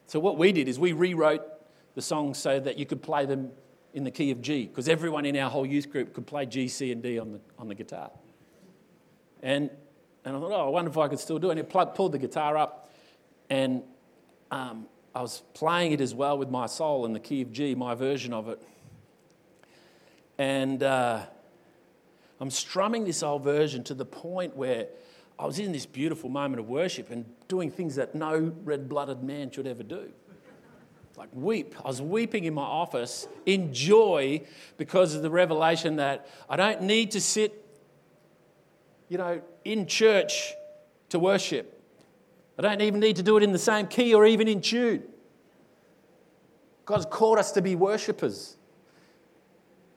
So 0.07 0.19
what 0.19 0.37
we 0.37 0.51
did 0.51 0.67
is 0.67 0.79
we 0.79 0.93
rewrote 0.93 1.43
the 1.95 2.01
songs 2.01 2.37
so 2.37 2.59
that 2.59 2.77
you 2.77 2.85
could 2.85 3.03
play 3.03 3.25
them 3.25 3.51
in 3.93 4.03
the 4.03 4.11
key 4.11 4.31
of 4.31 4.41
G, 4.41 4.65
because 4.65 4.87
everyone 4.87 5.25
in 5.25 5.35
our 5.37 5.49
whole 5.49 5.65
youth 5.65 5.89
group 5.89 6.13
could 6.13 6.27
play 6.27 6.45
G, 6.45 6.67
C, 6.67 6.91
and 6.91 7.01
D 7.01 7.19
on 7.19 7.33
the, 7.33 7.39
on 7.57 7.67
the 7.67 7.75
guitar. 7.75 8.11
And, 9.41 9.69
and 10.23 10.35
I 10.35 10.39
thought, 10.39 10.51
oh, 10.51 10.67
I 10.67 10.69
wonder 10.69 10.91
if 10.91 10.97
I 10.97 11.07
could 11.07 11.19
still 11.19 11.39
do 11.39 11.49
it. 11.49 11.57
And 11.57 11.67
I 11.75 11.85
pulled 11.85 12.11
the 12.11 12.19
guitar 12.19 12.57
up, 12.57 12.91
and 13.49 13.83
um, 14.51 14.85
I 15.15 15.21
was 15.21 15.41
playing 15.53 15.93
it 15.93 16.01
as 16.01 16.13
well 16.13 16.37
with 16.37 16.49
my 16.49 16.67
soul 16.67 17.05
in 17.05 17.13
the 17.13 17.19
key 17.19 17.41
of 17.41 17.51
G, 17.51 17.75
my 17.75 17.95
version 17.95 18.33
of 18.33 18.49
it. 18.49 18.61
And 20.37 20.83
uh, 20.83 21.23
I'm 22.39 22.51
strumming 22.51 23.03
this 23.03 23.23
old 23.23 23.43
version 23.43 23.83
to 23.85 23.95
the 23.95 24.05
point 24.05 24.55
where 24.55 24.87
I 25.39 25.45
was 25.45 25.59
in 25.59 25.71
this 25.71 25.85
beautiful 25.85 26.29
moment 26.29 26.59
of 26.59 26.67
worship 26.67 27.11
and 27.11 27.25
doing 27.47 27.69
things 27.69 27.95
that 27.95 28.15
no 28.15 28.53
red 28.63 28.89
blooded 28.89 29.23
man 29.23 29.51
should 29.51 29.67
ever 29.67 29.83
do. 29.83 30.11
Like 31.15 31.29
weep. 31.33 31.75
I 31.83 31.87
was 31.87 32.01
weeping 32.01 32.43
in 32.43 32.53
my 32.53 32.63
office 32.63 33.27
in 33.45 33.73
joy 33.73 34.43
because 34.77 35.15
of 35.15 35.23
the 35.23 35.31
revelation 35.31 35.95
that 35.95 36.27
I 36.47 36.55
don't 36.55 36.83
need 36.83 37.11
to 37.11 37.21
sit, 37.21 37.65
you 39.09 39.17
know, 39.17 39.41
in 39.65 39.87
church 39.87 40.53
to 41.09 41.19
worship. 41.19 41.73
I 42.57 42.61
don't 42.61 42.81
even 42.81 42.99
need 42.99 43.15
to 43.15 43.23
do 43.23 43.37
it 43.37 43.43
in 43.43 43.51
the 43.51 43.59
same 43.59 43.87
key 43.87 44.13
or 44.13 44.25
even 44.25 44.47
in 44.47 44.61
tune. 44.61 45.03
God's 46.85 47.05
called 47.05 47.39
us 47.39 47.51
to 47.53 47.61
be 47.61 47.75
worshippers. 47.75 48.56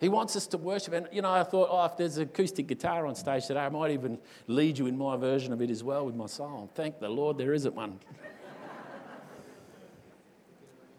He 0.01 0.09
wants 0.09 0.35
us 0.35 0.49
to 0.49 0.57
worship. 0.57 0.95
And, 0.95 1.07
you 1.13 1.21
know, 1.21 1.31
I 1.31 1.45
thought, 1.45 1.69
oh, 1.71 1.85
if 1.85 1.99
there's 1.99 2.17
an 2.17 2.23
acoustic 2.23 2.67
guitar 2.67 3.07
on 3.07 3.15
stage 3.15 3.47
today, 3.47 3.61
I 3.61 3.69
might 3.69 3.91
even 3.91 4.19
lead 4.47 4.79
you 4.79 4.87
in 4.87 4.97
my 4.97 5.19
version 5.19 5.53
of 5.53 5.61
it 5.61 5.69
as 5.69 5.85
well 5.85 6.07
with 6.07 6.15
my 6.15 6.25
song. 6.25 6.71
Thank 6.75 7.01
the 7.01 7.11
Lord 7.11 7.37
there 7.37 7.53
isn't 7.53 7.75
one. 7.75 8.01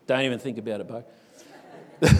Don't 0.08 0.22
even 0.22 0.38
think 0.38 0.60
about 0.60 0.82
it, 0.82 0.88
Bo. 0.88 1.04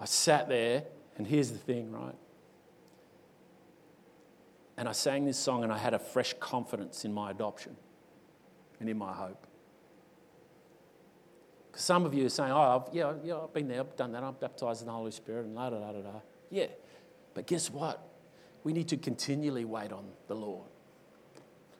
I 0.00 0.04
sat 0.04 0.48
there, 0.48 0.82
and 1.16 1.26
here's 1.26 1.52
the 1.52 1.58
thing, 1.58 1.92
right? 1.92 2.14
And 4.76 4.88
I 4.88 4.92
sang 4.92 5.26
this 5.26 5.38
song, 5.38 5.62
and 5.62 5.72
I 5.72 5.78
had 5.78 5.94
a 5.94 5.98
fresh 5.98 6.34
confidence 6.40 7.04
in 7.04 7.12
my 7.12 7.30
adoption 7.30 7.76
and 8.80 8.88
in 8.88 8.98
my 8.98 9.12
hope. 9.12 9.47
Some 11.78 12.04
of 12.04 12.12
you 12.12 12.26
are 12.26 12.28
saying, 12.28 12.50
oh, 12.50 12.84
I've, 12.84 12.92
yeah, 12.92 13.12
yeah, 13.22 13.36
I've 13.36 13.54
been 13.54 13.68
there, 13.68 13.78
I've 13.78 13.94
done 13.94 14.10
that, 14.10 14.24
I'm 14.24 14.34
baptized 14.34 14.80
in 14.80 14.88
the 14.88 14.92
Holy 14.92 15.12
Spirit, 15.12 15.46
and 15.46 15.54
la 15.54 15.70
da 15.70 15.78
da 15.78 15.92
da 15.92 16.00
da. 16.00 16.20
Yeah. 16.50 16.66
But 17.34 17.46
guess 17.46 17.70
what? 17.70 18.04
We 18.64 18.72
need 18.72 18.88
to 18.88 18.96
continually 18.96 19.64
wait 19.64 19.92
on 19.92 20.04
the 20.26 20.34
Lord. 20.34 20.66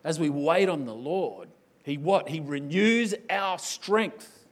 As 0.04 0.20
we 0.20 0.30
wait 0.30 0.68
on 0.68 0.84
the 0.84 0.94
Lord, 0.94 1.48
He 1.82 1.98
what? 1.98 2.28
He 2.28 2.38
renews 2.38 3.12
our 3.28 3.58
strength. 3.58 4.46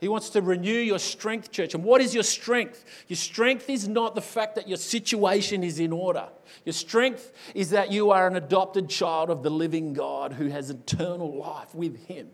He 0.00 0.08
wants 0.08 0.30
to 0.30 0.42
renew 0.42 0.72
your 0.72 0.98
strength, 0.98 1.52
church. 1.52 1.74
And 1.74 1.84
what 1.84 2.00
is 2.00 2.12
your 2.12 2.24
strength? 2.24 2.84
Your 3.06 3.16
strength 3.16 3.70
is 3.70 3.86
not 3.86 4.16
the 4.16 4.20
fact 4.20 4.56
that 4.56 4.66
your 4.66 4.76
situation 4.76 5.62
is 5.62 5.78
in 5.78 5.92
order. 5.92 6.28
Your 6.64 6.72
strength 6.72 7.32
is 7.54 7.70
that 7.70 7.92
you 7.92 8.10
are 8.10 8.26
an 8.26 8.34
adopted 8.34 8.88
child 8.88 9.30
of 9.30 9.44
the 9.44 9.50
living 9.50 9.92
God 9.92 10.32
who 10.32 10.48
has 10.48 10.68
eternal 10.68 11.38
life 11.38 11.72
with 11.76 12.08
Him. 12.08 12.30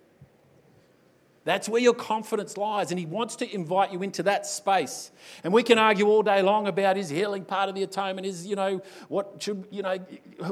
That's 1.49 1.67
where 1.67 1.81
your 1.81 1.95
confidence 1.95 2.59
lies, 2.59 2.91
and 2.91 3.01
He 3.01 3.07
wants 3.07 3.37
to 3.37 3.55
invite 3.55 3.91
you 3.91 4.03
into 4.03 4.23
that 4.25 4.45
space. 4.45 5.11
And 5.43 5.51
we 5.51 5.63
can 5.63 5.79
argue 5.79 6.07
all 6.07 6.23
day 6.23 6.43
long 6.43 6.67
about 6.67 6.99
His 6.99 7.09
healing 7.09 7.43
part 7.43 7.71
of 7.71 7.75
the 7.75 7.83
atonement. 7.83 8.27
Is 8.27 8.47
you 8.47 8.55
know 8.55 8.83
what 9.09 9.43
should 9.43 9.67
you 9.71 9.81
know 9.81 9.97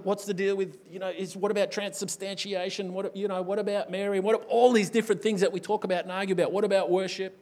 what's 0.05 0.25
the 0.25 0.33
deal 0.33 0.57
with 0.57 0.79
you 0.91 0.99
know 0.99 1.11
is 1.11 1.37
what 1.37 1.51
about 1.51 1.71
transubstantiation? 1.71 2.95
What 2.95 3.15
you 3.15 3.29
know 3.29 3.43
what 3.43 3.59
about 3.59 3.91
Mary? 3.91 4.21
What 4.21 4.47
all 4.49 4.73
these 4.73 4.89
different 4.89 5.21
things 5.21 5.43
that 5.43 5.53
we 5.53 5.61
talk 5.61 5.85
about 5.85 6.05
and 6.05 6.11
argue 6.11 6.33
about? 6.33 6.51
What 6.51 6.65
about 6.65 6.91
worship? 6.91 7.39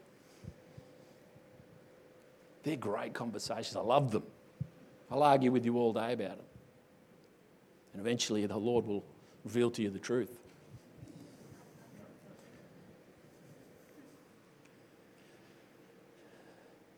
They're 2.64 2.74
great 2.74 3.14
conversations. 3.14 3.76
I 3.76 3.82
love 3.82 4.10
them. 4.10 4.24
I'll 5.12 5.22
argue 5.22 5.52
with 5.52 5.64
you 5.64 5.78
all 5.78 5.92
day 5.92 6.12
about 6.12 6.38
them, 6.38 6.46
and 7.92 8.00
eventually 8.00 8.44
the 8.46 8.56
Lord 8.56 8.84
will 8.84 9.04
reveal 9.44 9.70
to 9.70 9.82
you 9.82 9.90
the 9.90 10.00
truth. 10.00 10.40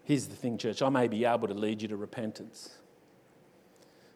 Here's 0.06 0.26
the 0.26 0.36
thing, 0.36 0.56
church 0.56 0.82
I 0.82 0.88
may 0.88 1.08
be 1.08 1.24
able 1.24 1.48
to 1.48 1.54
lead 1.54 1.82
you 1.82 1.88
to 1.88 1.96
repentance, 1.96 2.70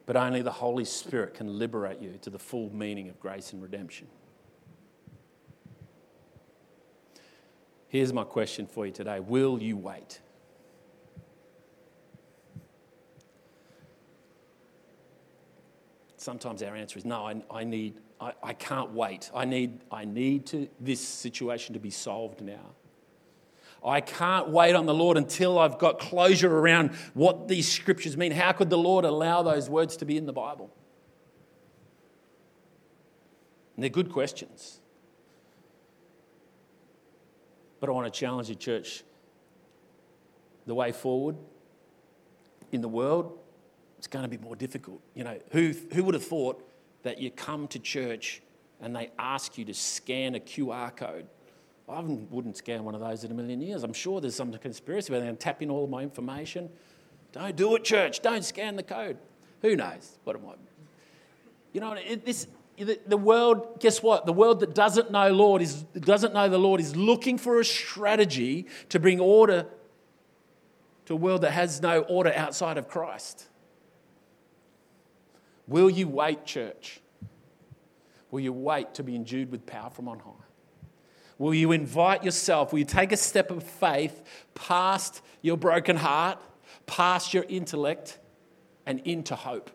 but 0.07 0.17
only 0.17 0.41
the 0.41 0.53
Holy 0.53 0.85
Spirit 0.85 1.35
can 1.35 1.59
liberate 1.59 2.01
you 2.01 2.17
to 2.23 2.31
the 2.31 2.39
full 2.39 2.73
meaning 2.73 3.09
of 3.09 3.19
grace 3.19 3.53
and 3.53 3.61
redemption. 3.61 4.07
Here's 7.89 8.13
my 8.13 8.23
question 8.23 8.69
for 8.69 8.87
you 8.87 8.93
today 8.93 9.19
Will 9.19 9.61
you 9.61 9.77
wait? 9.77 10.21
sometimes 16.21 16.63
our 16.63 16.77
answer 16.77 16.99
is 16.99 17.05
no, 17.05 17.27
I, 17.27 17.43
I 17.51 17.65
need, 17.65 17.95
I, 18.21 18.33
I 18.43 18.53
can't 18.53 18.93
wait. 18.93 19.31
I 19.35 19.45
need, 19.45 19.81
I 19.91 20.05
need 20.05 20.47
to, 20.49 20.69
this 20.79 21.01
situation 21.01 21.73
to 21.73 21.81
be 21.81 21.91
solved 21.91 22.43
now. 22.43 22.75
I 23.85 24.01
can't 24.01 24.51
wait 24.51 24.75
on 24.75 24.87
the 24.87 24.95
Lord 24.95 25.17
until 25.17 25.59
I've 25.59 25.79
got 25.79 25.99
closure 25.99 26.55
around 26.55 26.91
what 27.15 27.49
these 27.49 27.71
scriptures 27.71 28.17
mean. 28.17 28.33
How 28.33 28.53
could 28.53 28.69
the 28.69 28.79
Lord 28.79 29.05
allow 29.05 29.43
those 29.43 29.71
words 29.71 29.97
to 29.99 30.05
be 30.05 30.17
in 30.17 30.27
the 30.27 30.33
Bible? 30.33 30.71
And 33.75 33.83
they're 33.83 33.89
good 33.89 34.13
questions. 34.13 34.81
But 37.81 37.89
I 37.89 37.93
want 37.93 38.13
to 38.13 38.19
challenge 38.19 38.51
you, 38.51 38.55
church. 38.55 39.03
The 40.67 40.75
way 40.75 40.93
forward 40.93 41.37
in 42.73 42.83
the 42.83 42.89
world, 42.89 43.39
it's 43.97 44.07
going 44.07 44.23
to 44.23 44.29
be 44.29 44.37
more 44.37 44.55
difficult. 44.55 45.01
You 45.15 45.25
know, 45.25 45.39
who, 45.53 45.73
who 45.95 46.05
would 46.05 46.15
have 46.15 46.25
thought 46.25 46.63
that 47.03 47.19
you 47.19 47.31
come 47.31 47.67
to 47.69 47.79
church 47.79 48.43
and 48.83 48.95
they 48.95 49.11
ask 49.19 49.57
you 49.57 49.65
to 49.65 49.75
scan 49.75 50.35
a 50.35 50.41
QR 50.41 50.95
code? 50.95 51.27
I 51.91 52.01
wouldn't 52.01 52.57
scan 52.57 52.85
one 52.85 52.95
of 52.95 53.01
those 53.01 53.25
in 53.25 53.31
a 53.31 53.35
million 53.35 53.61
years. 53.61 53.83
I'm 53.83 53.93
sure 53.93 54.21
there's 54.21 54.35
some 54.35 54.53
conspiracy 54.53 55.13
where 55.13 55.21
they're 55.21 55.33
tapping 55.33 55.71
all 55.71 55.87
my 55.87 56.03
information. 56.03 56.71
Don't 57.33 57.57
do 57.57 57.75
it, 57.77 57.85
church. 57.85 58.21
Don't 58.21 58.45
scan 58.45 58.77
the 58.77 58.83
code. 58.83 59.19
Who 59.63 59.77
knows 59.77 60.19
what 60.25 60.41
might 60.43 60.57
be? 60.57 60.71
You 61.73 61.81
know, 61.81 61.93
it, 61.93 62.25
this, 62.25 62.47
the 63.07 63.17
world, 63.17 63.81
guess 63.81 64.03
what? 64.03 64.27
The 64.27 64.33
world 64.33 64.61
that 64.61 64.75
doesn't 64.75 65.11
know 65.11 65.31
Lord 65.33 65.63
is 65.63 65.83
doesn't 65.83 66.35
know 66.35 66.49
the 66.49 66.59
Lord 66.59 66.81
is 66.81 66.97
looking 66.97 67.39
for 67.39 67.61
a 67.61 67.65
strategy 67.65 68.67
to 68.89 68.99
bring 68.99 69.21
order 69.21 69.67
to 71.07 71.15
a 71.15 71.17
world 71.17 71.43
that 71.43 71.53
has 71.53 71.81
no 71.83 72.01
order 72.03 72.33
outside 72.35 72.79
of 72.79 72.89
Christ. 72.89 73.49
Will 75.67 75.91
you 75.91 76.09
wait, 76.09 76.45
church? 76.45 77.01
Will 78.31 78.41
you 78.41 78.53
wait 78.53 78.95
to 78.95 79.03
be 79.03 79.15
endued 79.15 79.51
with 79.51 79.67
power 79.67 79.91
from 79.91 80.09
on 80.09 80.19
high? 80.21 80.31
Will 81.41 81.55
you 81.55 81.73
invite 81.73 82.23
yourself? 82.23 82.71
Will 82.71 82.81
you 82.81 82.85
take 82.85 83.13
a 83.13 83.17
step 83.17 83.51
of 83.51 83.63
faith 83.63 84.23
past 84.55 85.23
your 85.41 85.57
broken 85.57 85.97
heart, 85.97 86.39
past 86.85 87.33
your 87.33 87.47
intellect, 87.49 88.19
and 88.85 89.01
into 89.07 89.35
hope? 89.35 89.71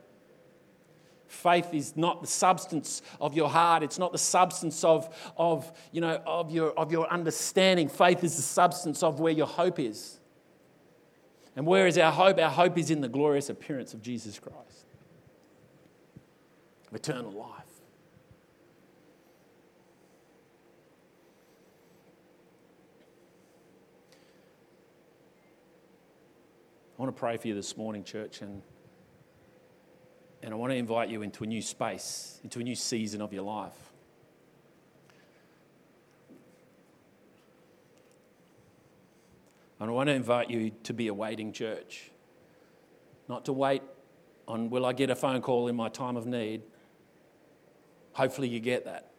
Faith 1.27 1.73
is 1.73 1.97
not 1.97 2.21
the 2.21 2.27
substance 2.27 3.01
of 3.19 3.33
your 3.33 3.49
heart. 3.49 3.81
It's 3.81 3.97
not 3.97 4.11
the 4.11 4.19
substance 4.19 4.83
of, 4.83 5.11
of, 5.37 5.75
you 5.91 6.01
know, 6.01 6.21
of, 6.27 6.51
your, 6.51 6.69
of 6.77 6.91
your 6.91 7.11
understanding. 7.11 7.89
Faith 7.89 8.23
is 8.23 8.35
the 8.35 8.43
substance 8.43 9.01
of 9.01 9.19
where 9.19 9.33
your 9.33 9.47
hope 9.47 9.79
is. 9.79 10.19
And 11.55 11.65
where 11.65 11.87
is 11.87 11.97
our 11.97 12.11
hope? 12.11 12.37
Our 12.37 12.51
hope 12.51 12.77
is 12.77 12.91
in 12.91 13.01
the 13.01 13.09
glorious 13.09 13.49
appearance 13.49 13.95
of 13.95 14.03
Jesus 14.03 14.37
Christ, 14.37 14.85
eternal 16.93 17.31
life. 17.31 17.64
I 26.97 27.01
want 27.01 27.13
to 27.13 27.19
pray 27.19 27.35
for 27.35 27.49
you 27.49 27.55
this 27.55 27.75
morning, 27.75 28.05
church, 28.05 28.41
and 28.41 28.61
and 30.41 30.53
I 30.53 30.57
want 30.57 30.71
to 30.71 30.77
invite 30.77 31.09
you 31.09 31.23
into 31.23 31.43
a 31.43 31.47
new 31.47 31.61
space, 31.61 32.39
into 32.43 32.59
a 32.59 32.63
new 32.63 32.75
season 32.75 33.21
of 33.21 33.33
your 33.33 33.43
life. 33.43 33.73
And 39.79 39.89
I 39.89 39.93
want 39.93 40.07
to 40.07 40.13
invite 40.13 40.49
you 40.49 40.71
to 40.83 40.93
be 40.93 41.07
a 41.07 41.13
waiting 41.13 41.51
church. 41.51 42.11
Not 43.27 43.45
to 43.45 43.53
wait 43.53 43.81
on, 44.47 44.69
will 44.69 44.85
I 44.85 44.93
get 44.93 45.09
a 45.09 45.15
phone 45.15 45.41
call 45.41 45.67
in 45.67 45.75
my 45.75 45.89
time 45.89 46.15
of 46.15 46.25
need? 46.25 46.61
Hopefully, 48.13 48.47
you 48.47 48.61
get 48.61 48.85
that. 48.85 49.11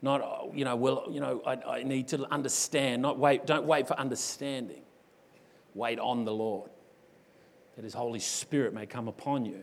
Not, 0.00 0.22
oh, 0.22 0.52
you 0.54 0.64
know, 0.64 0.76
will, 0.76 1.06
you 1.10 1.20
know, 1.20 1.42
I, 1.44 1.56
I 1.56 1.82
need 1.82 2.08
to 2.08 2.24
understand. 2.32 3.02
Not 3.02 3.18
wait, 3.18 3.44
don't 3.44 3.66
wait 3.66 3.86
for 3.86 3.98
understanding. 3.98 4.84
Wait 5.74 5.98
on 5.98 6.24
the 6.24 6.32
Lord, 6.32 6.70
that 7.76 7.84
His 7.84 7.94
Holy 7.94 8.20
Spirit 8.20 8.74
may 8.74 8.86
come 8.86 9.08
upon 9.08 9.44
you 9.44 9.62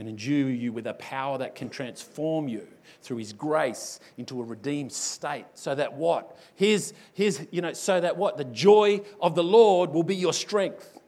and 0.00 0.08
endue 0.08 0.46
you 0.46 0.72
with 0.72 0.86
a 0.86 0.94
power 0.94 1.36
that 1.36 1.54
can 1.54 1.68
transform 1.68 2.48
you 2.48 2.66
through 3.02 3.18
his 3.18 3.34
grace 3.34 4.00
into 4.16 4.40
a 4.40 4.42
redeemed 4.42 4.90
state 4.90 5.44
so 5.52 5.74
that 5.74 5.92
what? 5.92 6.38
His 6.54 6.94
his 7.12 7.46
you 7.50 7.60
know 7.60 7.74
so 7.74 8.00
that 8.00 8.16
what? 8.16 8.38
The 8.38 8.44
joy 8.44 9.02
of 9.20 9.34
the 9.34 9.44
lord 9.44 9.90
will 9.90 10.02
be 10.02 10.16
your 10.16 10.32
strength. 10.32 10.98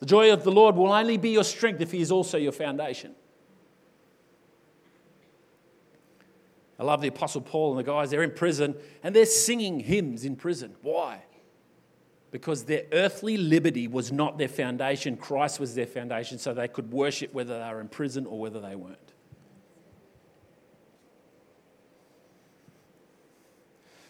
The 0.00 0.06
joy 0.06 0.32
of 0.32 0.42
the 0.42 0.50
lord 0.50 0.74
will 0.74 0.92
only 0.92 1.18
be 1.18 1.30
your 1.30 1.44
strength 1.44 1.80
if 1.80 1.92
he 1.92 2.00
is 2.00 2.10
also 2.10 2.36
your 2.36 2.50
foundation. 2.50 3.14
I 6.80 6.82
love 6.82 7.00
the 7.00 7.08
apostle 7.08 7.42
paul 7.42 7.70
and 7.70 7.78
the 7.78 7.88
guys 7.88 8.10
they're 8.10 8.24
in 8.24 8.32
prison 8.32 8.74
and 9.04 9.14
they're 9.14 9.24
singing 9.24 9.78
hymns 9.78 10.24
in 10.24 10.34
prison. 10.34 10.74
Why 10.82 11.22
because 12.32 12.64
their 12.64 12.84
earthly 12.92 13.36
liberty 13.36 13.86
was 13.86 14.10
not 14.10 14.38
their 14.38 14.48
foundation. 14.48 15.18
Christ 15.18 15.60
was 15.60 15.74
their 15.74 15.86
foundation, 15.86 16.38
so 16.38 16.54
they 16.54 16.66
could 16.66 16.90
worship 16.90 17.32
whether 17.34 17.58
they 17.58 17.72
were 17.72 17.80
in 17.80 17.88
prison 17.88 18.24
or 18.26 18.40
whether 18.40 18.58
they 18.58 18.74
weren't. 18.74 18.98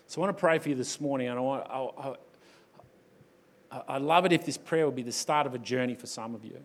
So 0.06 0.20
I 0.20 0.26
want 0.26 0.36
to 0.36 0.40
pray 0.40 0.58
for 0.60 0.68
you 0.68 0.76
this 0.76 1.00
morning, 1.00 1.28
and 1.28 1.38
I 1.38 1.42
want, 1.42 1.66
I, 1.68 2.14
I, 3.72 3.82
I 3.88 3.98
love 3.98 4.24
it 4.24 4.32
if 4.32 4.46
this 4.46 4.56
prayer 4.56 4.84
will 4.84 4.92
be 4.92 5.02
the 5.02 5.10
start 5.10 5.46
of 5.46 5.54
a 5.54 5.58
journey 5.58 5.96
for 5.96 6.06
some 6.06 6.36
of 6.36 6.44
you. 6.44 6.60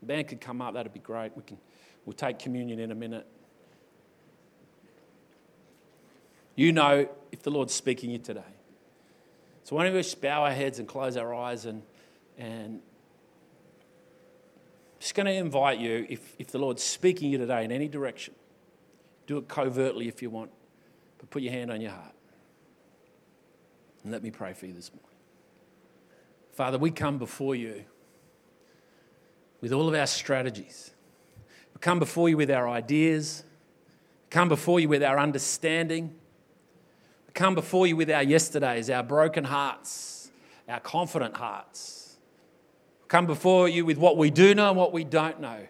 The 0.00 0.06
band 0.06 0.28
could 0.28 0.40
come 0.40 0.62
up, 0.62 0.72
that'd 0.74 0.94
be 0.94 1.00
great. 1.00 1.36
We 1.36 1.42
can, 1.42 1.58
we'll 2.06 2.14
take 2.14 2.38
communion 2.38 2.78
in 2.78 2.90
a 2.90 2.94
minute. 2.94 3.26
You 6.56 6.72
know 6.72 7.06
if 7.30 7.42
the 7.42 7.50
Lord's 7.50 7.74
speaking 7.74 8.08
to 8.08 8.12
you 8.14 8.18
today. 8.18 8.42
So 9.64 9.76
why 9.76 9.84
don't 9.84 9.94
we 9.94 10.00
just 10.00 10.20
bow 10.20 10.42
our 10.42 10.52
heads 10.52 10.78
and 10.78 10.88
close 10.88 11.16
our 11.16 11.34
eyes 11.34 11.66
and, 11.66 11.82
and 12.36 12.80
just 14.98 15.14
going 15.14 15.26
to 15.26 15.32
invite 15.32 15.78
you, 15.78 16.06
if, 16.08 16.34
if 16.38 16.48
the 16.48 16.58
Lord's 16.58 16.82
speaking 16.82 17.30
you 17.30 17.38
today 17.38 17.64
in 17.64 17.72
any 17.72 17.88
direction, 17.88 18.34
do 19.26 19.38
it 19.38 19.48
covertly 19.48 20.08
if 20.08 20.22
you 20.22 20.30
want, 20.30 20.50
but 21.18 21.30
put 21.30 21.42
your 21.42 21.52
hand 21.52 21.70
on 21.70 21.80
your 21.80 21.92
heart. 21.92 22.14
And 24.02 24.12
let 24.12 24.22
me 24.22 24.30
pray 24.30 24.52
for 24.52 24.66
you 24.66 24.72
this 24.72 24.90
morning. 24.92 25.08
Father, 26.52 26.76
we 26.76 26.90
come 26.90 27.18
before 27.18 27.54
you 27.54 27.84
with 29.60 29.72
all 29.72 29.88
of 29.88 29.94
our 29.94 30.06
strategies. 30.06 30.90
We 31.74 31.80
come 31.80 31.98
before 31.98 32.28
you 32.28 32.36
with 32.36 32.50
our 32.50 32.68
ideas. 32.68 33.44
We 34.24 34.30
come 34.30 34.48
before 34.48 34.80
you 34.80 34.88
with 34.88 35.02
our 35.02 35.18
understanding 35.18 36.16
come 37.34 37.54
before 37.54 37.86
you 37.86 37.96
with 37.96 38.10
our 38.10 38.22
yesterdays, 38.22 38.90
our 38.90 39.02
broken 39.02 39.44
hearts, 39.44 40.30
our 40.68 40.80
confident 40.80 41.36
hearts. 41.36 42.16
Come 43.08 43.26
before 43.26 43.68
you 43.68 43.84
with 43.84 43.98
what 43.98 44.16
we 44.16 44.30
do 44.30 44.54
know 44.54 44.68
and 44.68 44.76
what 44.76 44.92
we 44.92 45.04
don't 45.04 45.40
know. 45.40 45.66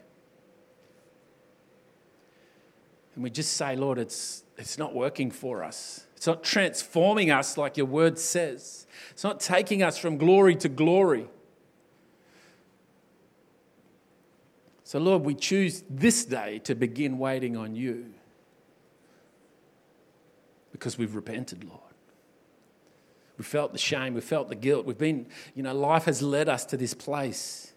And 3.14 3.22
we 3.22 3.30
just 3.30 3.54
say, 3.54 3.76
Lord, 3.76 3.98
it's, 3.98 4.44
it's 4.56 4.78
not 4.78 4.94
working 4.94 5.30
for 5.30 5.62
us. 5.62 6.06
It's 6.16 6.26
not 6.26 6.42
transforming 6.42 7.30
us 7.30 7.58
like 7.58 7.76
your 7.76 7.86
word 7.86 8.18
says. 8.18 8.86
It's 9.10 9.24
not 9.24 9.40
taking 9.40 9.82
us 9.82 9.98
from 9.98 10.18
glory 10.18 10.54
to 10.56 10.68
glory. 10.68 11.26
So, 14.84 14.98
Lord, 14.98 15.24
we 15.24 15.34
choose 15.34 15.82
this 15.90 16.24
day 16.24 16.60
to 16.60 16.74
begin 16.74 17.18
waiting 17.18 17.56
on 17.56 17.74
you 17.74 18.12
because 20.82 20.98
we've 20.98 21.14
repented, 21.14 21.62
Lord. 21.62 21.78
We 23.38 23.44
felt 23.44 23.70
the 23.70 23.78
shame, 23.78 24.14
we 24.14 24.20
felt 24.20 24.48
the 24.48 24.56
guilt. 24.56 24.84
We've 24.84 24.98
been, 24.98 25.28
you 25.54 25.62
know, 25.62 25.72
life 25.72 26.06
has 26.06 26.20
led 26.20 26.48
us 26.48 26.64
to 26.66 26.76
this 26.76 26.92
place. 26.92 27.72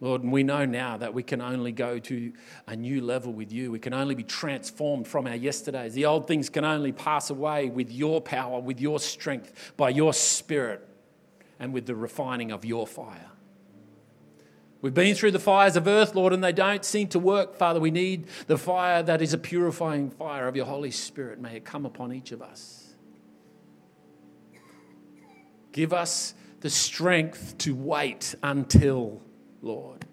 Lord, 0.00 0.22
and 0.22 0.32
we 0.32 0.44
know 0.44 0.64
now 0.64 0.96
that 0.96 1.12
we 1.12 1.22
can 1.22 1.42
only 1.42 1.72
go 1.72 1.98
to 1.98 2.32
a 2.66 2.74
new 2.74 3.02
level 3.02 3.34
with 3.34 3.52
you. 3.52 3.70
We 3.70 3.78
can 3.78 3.92
only 3.92 4.14
be 4.14 4.22
transformed 4.22 5.06
from 5.06 5.26
our 5.26 5.36
yesterdays. 5.36 5.92
The 5.92 6.06
old 6.06 6.26
things 6.26 6.48
can 6.48 6.64
only 6.64 6.92
pass 6.92 7.28
away 7.28 7.68
with 7.68 7.92
your 7.92 8.22
power, 8.22 8.58
with 8.60 8.80
your 8.80 8.98
strength, 8.98 9.74
by 9.76 9.90
your 9.90 10.14
spirit, 10.14 10.88
and 11.60 11.74
with 11.74 11.84
the 11.84 11.94
refining 11.94 12.50
of 12.50 12.64
your 12.64 12.86
fire. 12.86 13.30
We've 14.86 14.94
been 14.94 15.16
through 15.16 15.32
the 15.32 15.40
fires 15.40 15.74
of 15.74 15.88
earth, 15.88 16.14
Lord, 16.14 16.32
and 16.32 16.44
they 16.44 16.52
don't 16.52 16.84
seem 16.84 17.08
to 17.08 17.18
work. 17.18 17.56
Father, 17.56 17.80
we 17.80 17.90
need 17.90 18.28
the 18.46 18.56
fire 18.56 19.02
that 19.02 19.20
is 19.20 19.32
a 19.32 19.38
purifying 19.38 20.10
fire 20.10 20.46
of 20.46 20.54
your 20.54 20.66
Holy 20.66 20.92
Spirit. 20.92 21.40
May 21.40 21.56
it 21.56 21.64
come 21.64 21.84
upon 21.84 22.12
each 22.12 22.30
of 22.30 22.40
us. 22.40 22.94
Give 25.72 25.92
us 25.92 26.34
the 26.60 26.70
strength 26.70 27.58
to 27.58 27.74
wait 27.74 28.36
until, 28.44 29.22
Lord. 29.60 30.06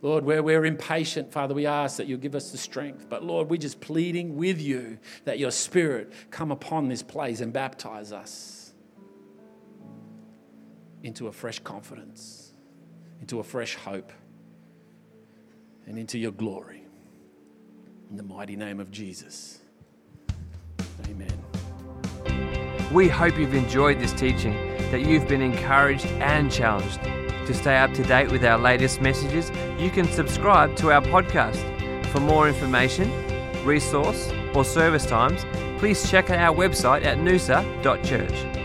Lord, 0.00 0.24
where 0.24 0.42
we're 0.42 0.64
impatient, 0.64 1.30
Father, 1.30 1.52
we 1.52 1.66
ask 1.66 1.98
that 1.98 2.06
you'll 2.06 2.20
give 2.20 2.34
us 2.34 2.52
the 2.52 2.58
strength. 2.58 3.06
But 3.10 3.22
Lord, 3.22 3.50
we're 3.50 3.58
just 3.58 3.82
pleading 3.82 4.36
with 4.36 4.62
you 4.62 4.96
that 5.26 5.38
your 5.38 5.50
Spirit 5.50 6.10
come 6.30 6.50
upon 6.50 6.88
this 6.88 7.02
place 7.02 7.42
and 7.42 7.52
baptize 7.52 8.12
us 8.12 8.72
into 11.02 11.26
a 11.26 11.32
fresh 11.32 11.58
confidence 11.58 12.51
into 13.22 13.38
a 13.38 13.44
fresh 13.44 13.76
hope 13.76 14.12
and 15.86 15.96
into 15.96 16.18
your 16.18 16.32
glory. 16.32 16.82
In 18.10 18.16
the 18.16 18.22
mighty 18.22 18.56
name 18.56 18.80
of 18.80 18.90
Jesus. 18.90 19.60
Amen. 21.08 21.32
We 22.92 23.08
hope 23.08 23.38
you've 23.38 23.54
enjoyed 23.54 24.00
this 24.00 24.12
teaching, 24.12 24.54
that 24.90 25.02
you've 25.06 25.28
been 25.28 25.40
encouraged 25.40 26.06
and 26.06 26.50
challenged. 26.50 27.00
To 27.46 27.54
stay 27.54 27.78
up 27.78 27.94
to 27.94 28.02
date 28.02 28.30
with 28.30 28.44
our 28.44 28.58
latest 28.58 29.00
messages, 29.00 29.50
you 29.78 29.88
can 29.88 30.06
subscribe 30.06 30.76
to 30.76 30.90
our 30.90 31.00
podcast. 31.00 31.62
For 32.06 32.20
more 32.20 32.48
information, 32.48 33.10
resource, 33.64 34.30
or 34.52 34.64
service 34.64 35.06
times, 35.06 35.46
please 35.78 36.10
check 36.10 36.28
out 36.30 36.38
our 36.38 36.54
website 36.54 37.04
at 37.04 37.18
noosa.church. 37.18 38.61